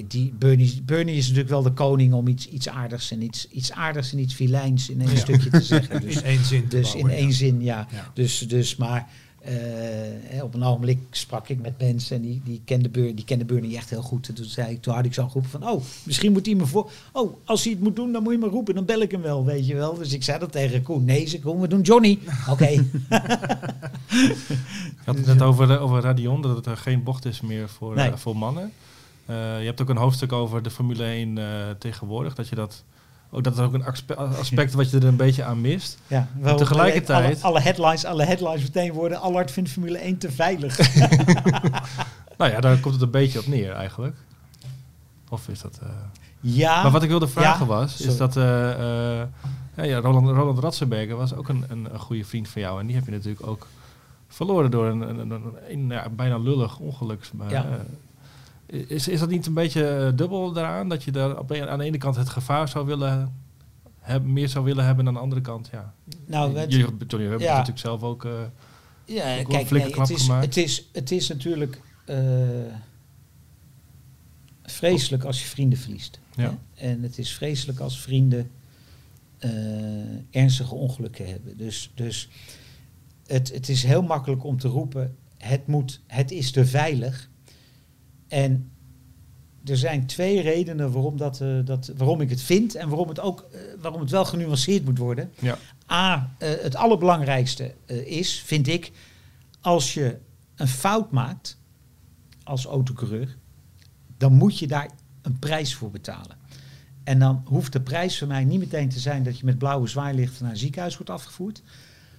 [0.07, 3.71] die Bernie, Bernie is natuurlijk wel de koning om iets, iets aardigs en iets, iets
[3.71, 5.15] aardigs en iets vilijns in één Ja.
[5.17, 6.01] stukje te zeggen.
[6.05, 7.17] Dus, in één zin dus in bouwen, ja.
[7.17, 7.87] één zin, ja.
[7.91, 8.11] Ja.
[8.13, 9.07] Dus, dus maar
[9.41, 9.53] eh,
[10.23, 13.45] hè, op een ogenblik sprak ik met mensen en die, die, kende Bernie, die kende
[13.45, 14.27] Bernie echt heel goed.
[14.27, 16.65] En toen, zei ik, toen had ik zo geroepen van, oh, misschien moet hij me
[16.65, 16.91] voor...
[17.11, 19.21] Oh, als hij het moet doen, dan moet je me roepen, dan bel ik hem
[19.21, 19.93] wel, weet je wel.
[19.97, 21.05] Dus ik zei dat tegen Koen.
[21.05, 22.19] Nee, ze komen, we doen Johnny.
[22.49, 22.67] Oké.
[22.69, 22.85] Je
[25.05, 28.09] had het net over, over Radion, dat het er geen bocht is meer voor, Nee.
[28.11, 28.71] eh, voor mannen.
[29.25, 31.45] Eh, je hebt ook een hoofdstuk over de Formule 1 eh,
[31.79, 32.35] tegenwoordig.
[32.35, 32.83] Dat je dat,
[33.31, 35.97] ook, dat is ook een aspe- aspect wat je er een beetje aan mist.
[36.07, 39.19] Ja, wel tegelijkertijd- Alle, alle headlines, alle headlines meteen worden.
[39.21, 40.77] Allard vindt Formule 1 te veilig.
[42.37, 44.15] Nou ja, daar komt het een beetje op neer eigenlijk.
[45.29, 45.79] Of is dat...
[45.83, 45.89] eh,
[46.39, 48.11] ja, Maar wat ik wilde vragen ja, was, sorry.
[48.11, 48.33] is dat
[49.75, 52.79] ja, ja, Roland, Roland Ratzenberger was ook een, een, een goede vriend van jou.
[52.79, 53.67] En die heb je natuurlijk ook
[54.27, 57.29] verloren door een, een, een, een- een, ja, bijna lullig ongeluk.
[57.33, 57.65] Maar, Ja.
[58.65, 60.89] Is, is dat niet een beetje eh, dubbel daaraan?
[60.89, 63.33] Dat je daar op, een- aan de ene kant het gevaar zou willen
[63.99, 65.93] hebben, meer zou willen hebben, en aan de andere kant, ja.
[66.25, 67.51] nou, het, Jullie, Johnny, we hebben ja.
[67.51, 68.25] natuurlijk zelf ook...
[68.25, 68.31] eh,
[69.05, 70.45] ja, ook kijk, nee, het, is, gemaakt.
[70.45, 72.17] het, is, het is natuurlijk eh,
[74.63, 76.19] vreselijk als je vrienden verliest.
[76.35, 76.57] Ja.
[76.73, 76.87] Hè?
[76.87, 78.51] En het is vreselijk als vrienden
[80.31, 81.57] ernstige ongelukken hebben.
[81.57, 82.29] Dus, dus
[83.27, 87.29] het, het is heel makkelijk om te roepen, het, moet, het is te veilig.
[88.27, 88.71] En
[89.65, 93.19] er zijn twee redenen waarom, dat, eh, dat, waarom ik het vind en waarom het,
[93.19, 95.31] ook, eh, waarom het wel genuanceerd moet worden.
[95.39, 95.57] ja.
[95.91, 97.73] A, eh, het allerbelangrijkste
[98.05, 98.91] is, vind ik,
[99.61, 100.17] als je
[100.55, 101.57] een fout maakt
[102.43, 103.37] als autocoureur,
[104.17, 104.89] dan moet je daar
[105.21, 106.37] een prijs voor betalen.
[107.03, 109.87] En dan hoeft de prijs voor mij niet meteen te zijn dat je met blauwe
[109.87, 111.61] zwaailichten naar een ziekenhuis wordt afgevoerd.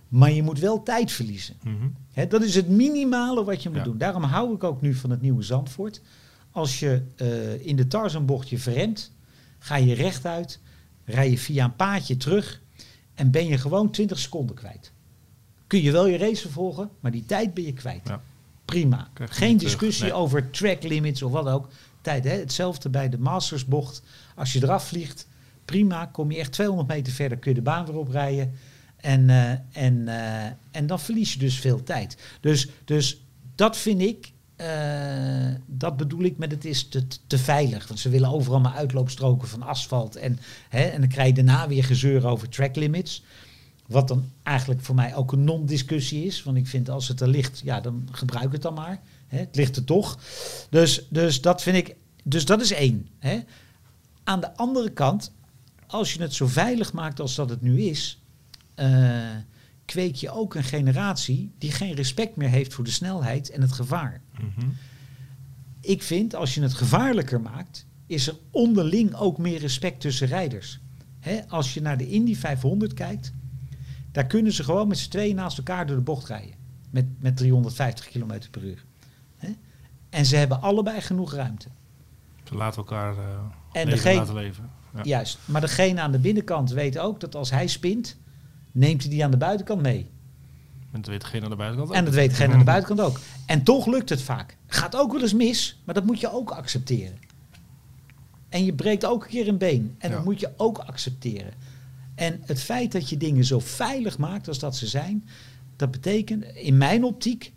[0.08, 1.54] Maar je moet wel tijd verliezen.
[1.62, 2.28] Mhm.
[2.28, 3.84] Dat is het minimale wat je moet Ja.
[3.84, 3.98] doen.
[3.98, 6.00] Daarom hou ik ook nu van het nieuwe Zandvoort.
[6.50, 9.12] Als je eh, in de Tarzanbocht je verremt,
[9.58, 10.60] ga je rechtuit,
[11.04, 12.62] rij je via een paadje terug
[13.14, 14.92] en ben je gewoon 20 seconden kwijt.
[15.66, 18.08] Kun je wel je race vervolgen, maar die tijd ben je kwijt.
[18.08, 18.20] Ja.
[18.64, 19.08] Prima.
[19.14, 20.12] Geen discussie nee.
[20.12, 21.68] over track limits of wat ook.
[22.00, 22.30] Tijd, hè?
[22.30, 24.02] Hetzelfde bij de Mastersbocht.
[24.34, 25.28] Als je eraf vliegt,
[25.64, 26.06] prima.
[26.06, 28.52] Kom je echt 200 meter verder, kun je de baan weer oprijden.
[29.06, 29.50] En, eh,
[29.84, 32.16] en, eh, en dan verlies je dus veel tijd.
[32.40, 33.20] Dus, dus
[33.54, 37.88] dat vind ik, eh, dat bedoel ik met het is te, te veilig.
[37.88, 40.16] Want ze willen overal maar uitloopstroken van asfalt.
[40.16, 40.38] En,
[40.68, 43.22] hè, en dan krijg je daarna weer gezeur over track limits.
[43.86, 46.42] Wat dan eigenlijk voor mij ook een non-discussie is.
[46.42, 49.00] Want ik vind als het er ligt, ja, dan gebruik het dan maar.
[49.26, 50.18] Hè, het ligt er toch.
[50.70, 51.94] Dus, dus dat vind ik.
[52.22, 53.08] Dus dat is één.
[53.18, 53.38] Hè.
[54.24, 55.32] Aan de andere kant,
[55.86, 58.20] als je het zo veilig maakt als dat het nu is,
[58.76, 59.18] eh,
[59.84, 63.72] kweek je ook een generatie die geen respect meer heeft voor de snelheid en het
[63.72, 64.20] gevaar.
[64.32, 64.66] Mhm.
[65.80, 70.80] Ik vind, als je het gevaarlijker maakt, is er onderling ook meer respect tussen rijders.
[71.20, 73.32] Hè, als je naar de Indy 500 kijkt,
[74.12, 76.54] daar kunnen ze gewoon met z'n tweeën naast elkaar door de bocht rijden.
[76.90, 78.84] Met, met 350 km per uur.
[79.36, 79.48] Hè?
[80.10, 81.68] En ze hebben allebei genoeg ruimte.
[82.44, 84.70] Ze laten elkaar eh En leven degene- laten leven.
[84.94, 85.00] Ja.
[85.04, 85.38] Juist.
[85.44, 88.16] Maar degene aan de binnenkant weet ook dat als hij spint,
[88.76, 90.06] neemt hij die aan de buitenkant mee.
[90.92, 93.20] En dat weet degene aan de buitenkant En dat weet degene aan de buitenkant ook.
[93.46, 94.56] En toch lukt het vaak.
[94.66, 97.18] Gaat ook wel eens mis, maar dat moet je ook accepteren.
[98.48, 99.94] En je breekt ook een keer een been.
[99.98, 101.52] En dat moet je ook accepteren.
[102.14, 105.28] En het feit dat je dingen zo veilig maakt als dat ze zijn,
[105.76, 107.52] dat betekent in mijn optiek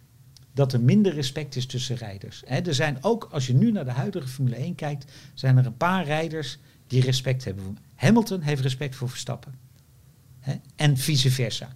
[0.53, 2.41] dat er minder respect is tussen rijders.
[2.45, 5.65] Hè, er zijn ook, als je nu naar de huidige Formule 1 kijkt, zijn er
[5.65, 6.57] een paar rijders
[6.87, 7.77] die respect hebben.
[7.95, 9.53] Hamilton heeft respect voor Verstappen.
[10.49, 11.75] Hè, en vice versa.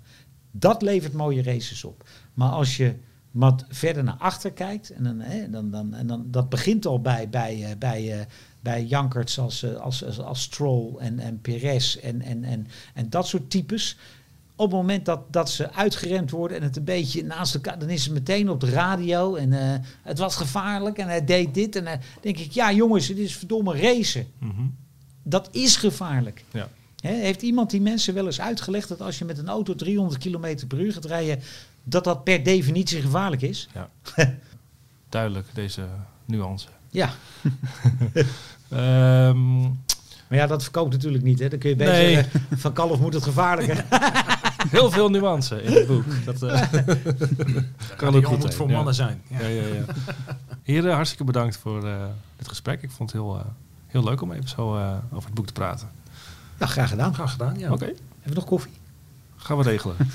[0.52, 2.10] Dat levert mooie races op.
[2.34, 2.96] Maar als je
[3.34, 7.02] wat verder naar achter kijkt, en dan, hè, dan, dan, en dan, dat begint al
[7.02, 8.26] bij, bij, eh, bij, eh,
[8.60, 13.10] bij Jankerts als, eh, als, als, als Stroll en, en Perez en, en, en, en
[13.10, 13.98] dat soort types.
[14.56, 17.90] op het moment dat, dat ze uitgeremd worden en het een beetje naast elkaar, dan
[17.90, 19.52] is het meteen op de radio en
[20.02, 21.76] het was gevaarlijk en hij deed dit.
[21.76, 24.28] En dan denk ik, ja jongens, het is verdomme racen.
[24.40, 24.66] Mhm.
[25.24, 26.44] Dat is gevaarlijk.
[26.52, 26.70] Ja.
[27.04, 30.20] Hè, heeft iemand die mensen wel eens uitgelegd dat als je met een auto 300
[30.22, 31.40] km per uur gaat rijden,
[31.84, 33.70] dat dat per definitie gevaarlijk is?
[35.10, 35.82] Duidelijk, deze
[36.26, 36.68] nuance.
[36.90, 37.10] Ja.
[38.70, 39.62] Ehm,
[40.28, 41.40] Maar ja, dat verkoopt natuurlijk niet.
[41.40, 41.48] Hè.
[41.50, 42.14] Dan kun je beter Nee.
[42.14, 43.86] zeggen, van kalf moet het gevaarlijker.
[44.78, 46.04] heel veel nuance in het boek.
[46.26, 46.62] Dat eh,
[47.98, 48.76] kan ook goed moet voor ja.
[48.76, 49.22] mannen zijn.
[49.28, 49.40] Ja.
[49.40, 49.84] Ja, ja, ja.
[50.64, 52.06] Heren, hartstikke bedankt voor eh,
[52.38, 52.82] dit gesprek.
[52.82, 53.46] Ik vond het heel, eh,
[53.88, 55.90] heel leuk om even zo eh, over het boek te praten.
[56.60, 57.14] Ja, graag gedaan.
[57.14, 57.72] Graag gedaan, ja.
[57.72, 58.72] Oké, Hebben we nog koffie?
[59.36, 59.96] gaan we regelen.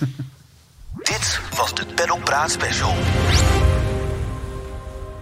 [1.03, 2.95] Dit was de Paddock Praat Special.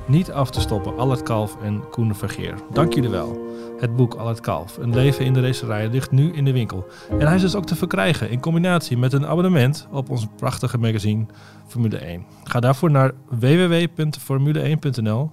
[0.07, 2.55] Niet af te stoppen, Allard Kalf en Koen Vergeer.
[2.73, 3.45] Dank jullie wel.
[3.81, 6.87] Het boek Allard Kalf, Een leven in de racerij, ligt nu in de winkel.
[7.11, 10.79] En hij is dus ook te verkrijgen in combinatie met een abonnement op ons prachtige
[10.79, 11.27] magazine
[11.67, 12.25] Formule 1.
[12.45, 15.31] Ga daarvoor naar www.formule1.nl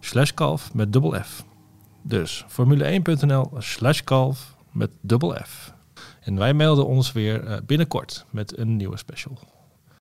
[0.00, 1.44] slash kalf met dubbel F.
[2.02, 5.74] Dus formule1.nl slash kalf met dubbel F.
[6.20, 9.38] En wij melden ons weer eh, binnenkort met een nieuwe special.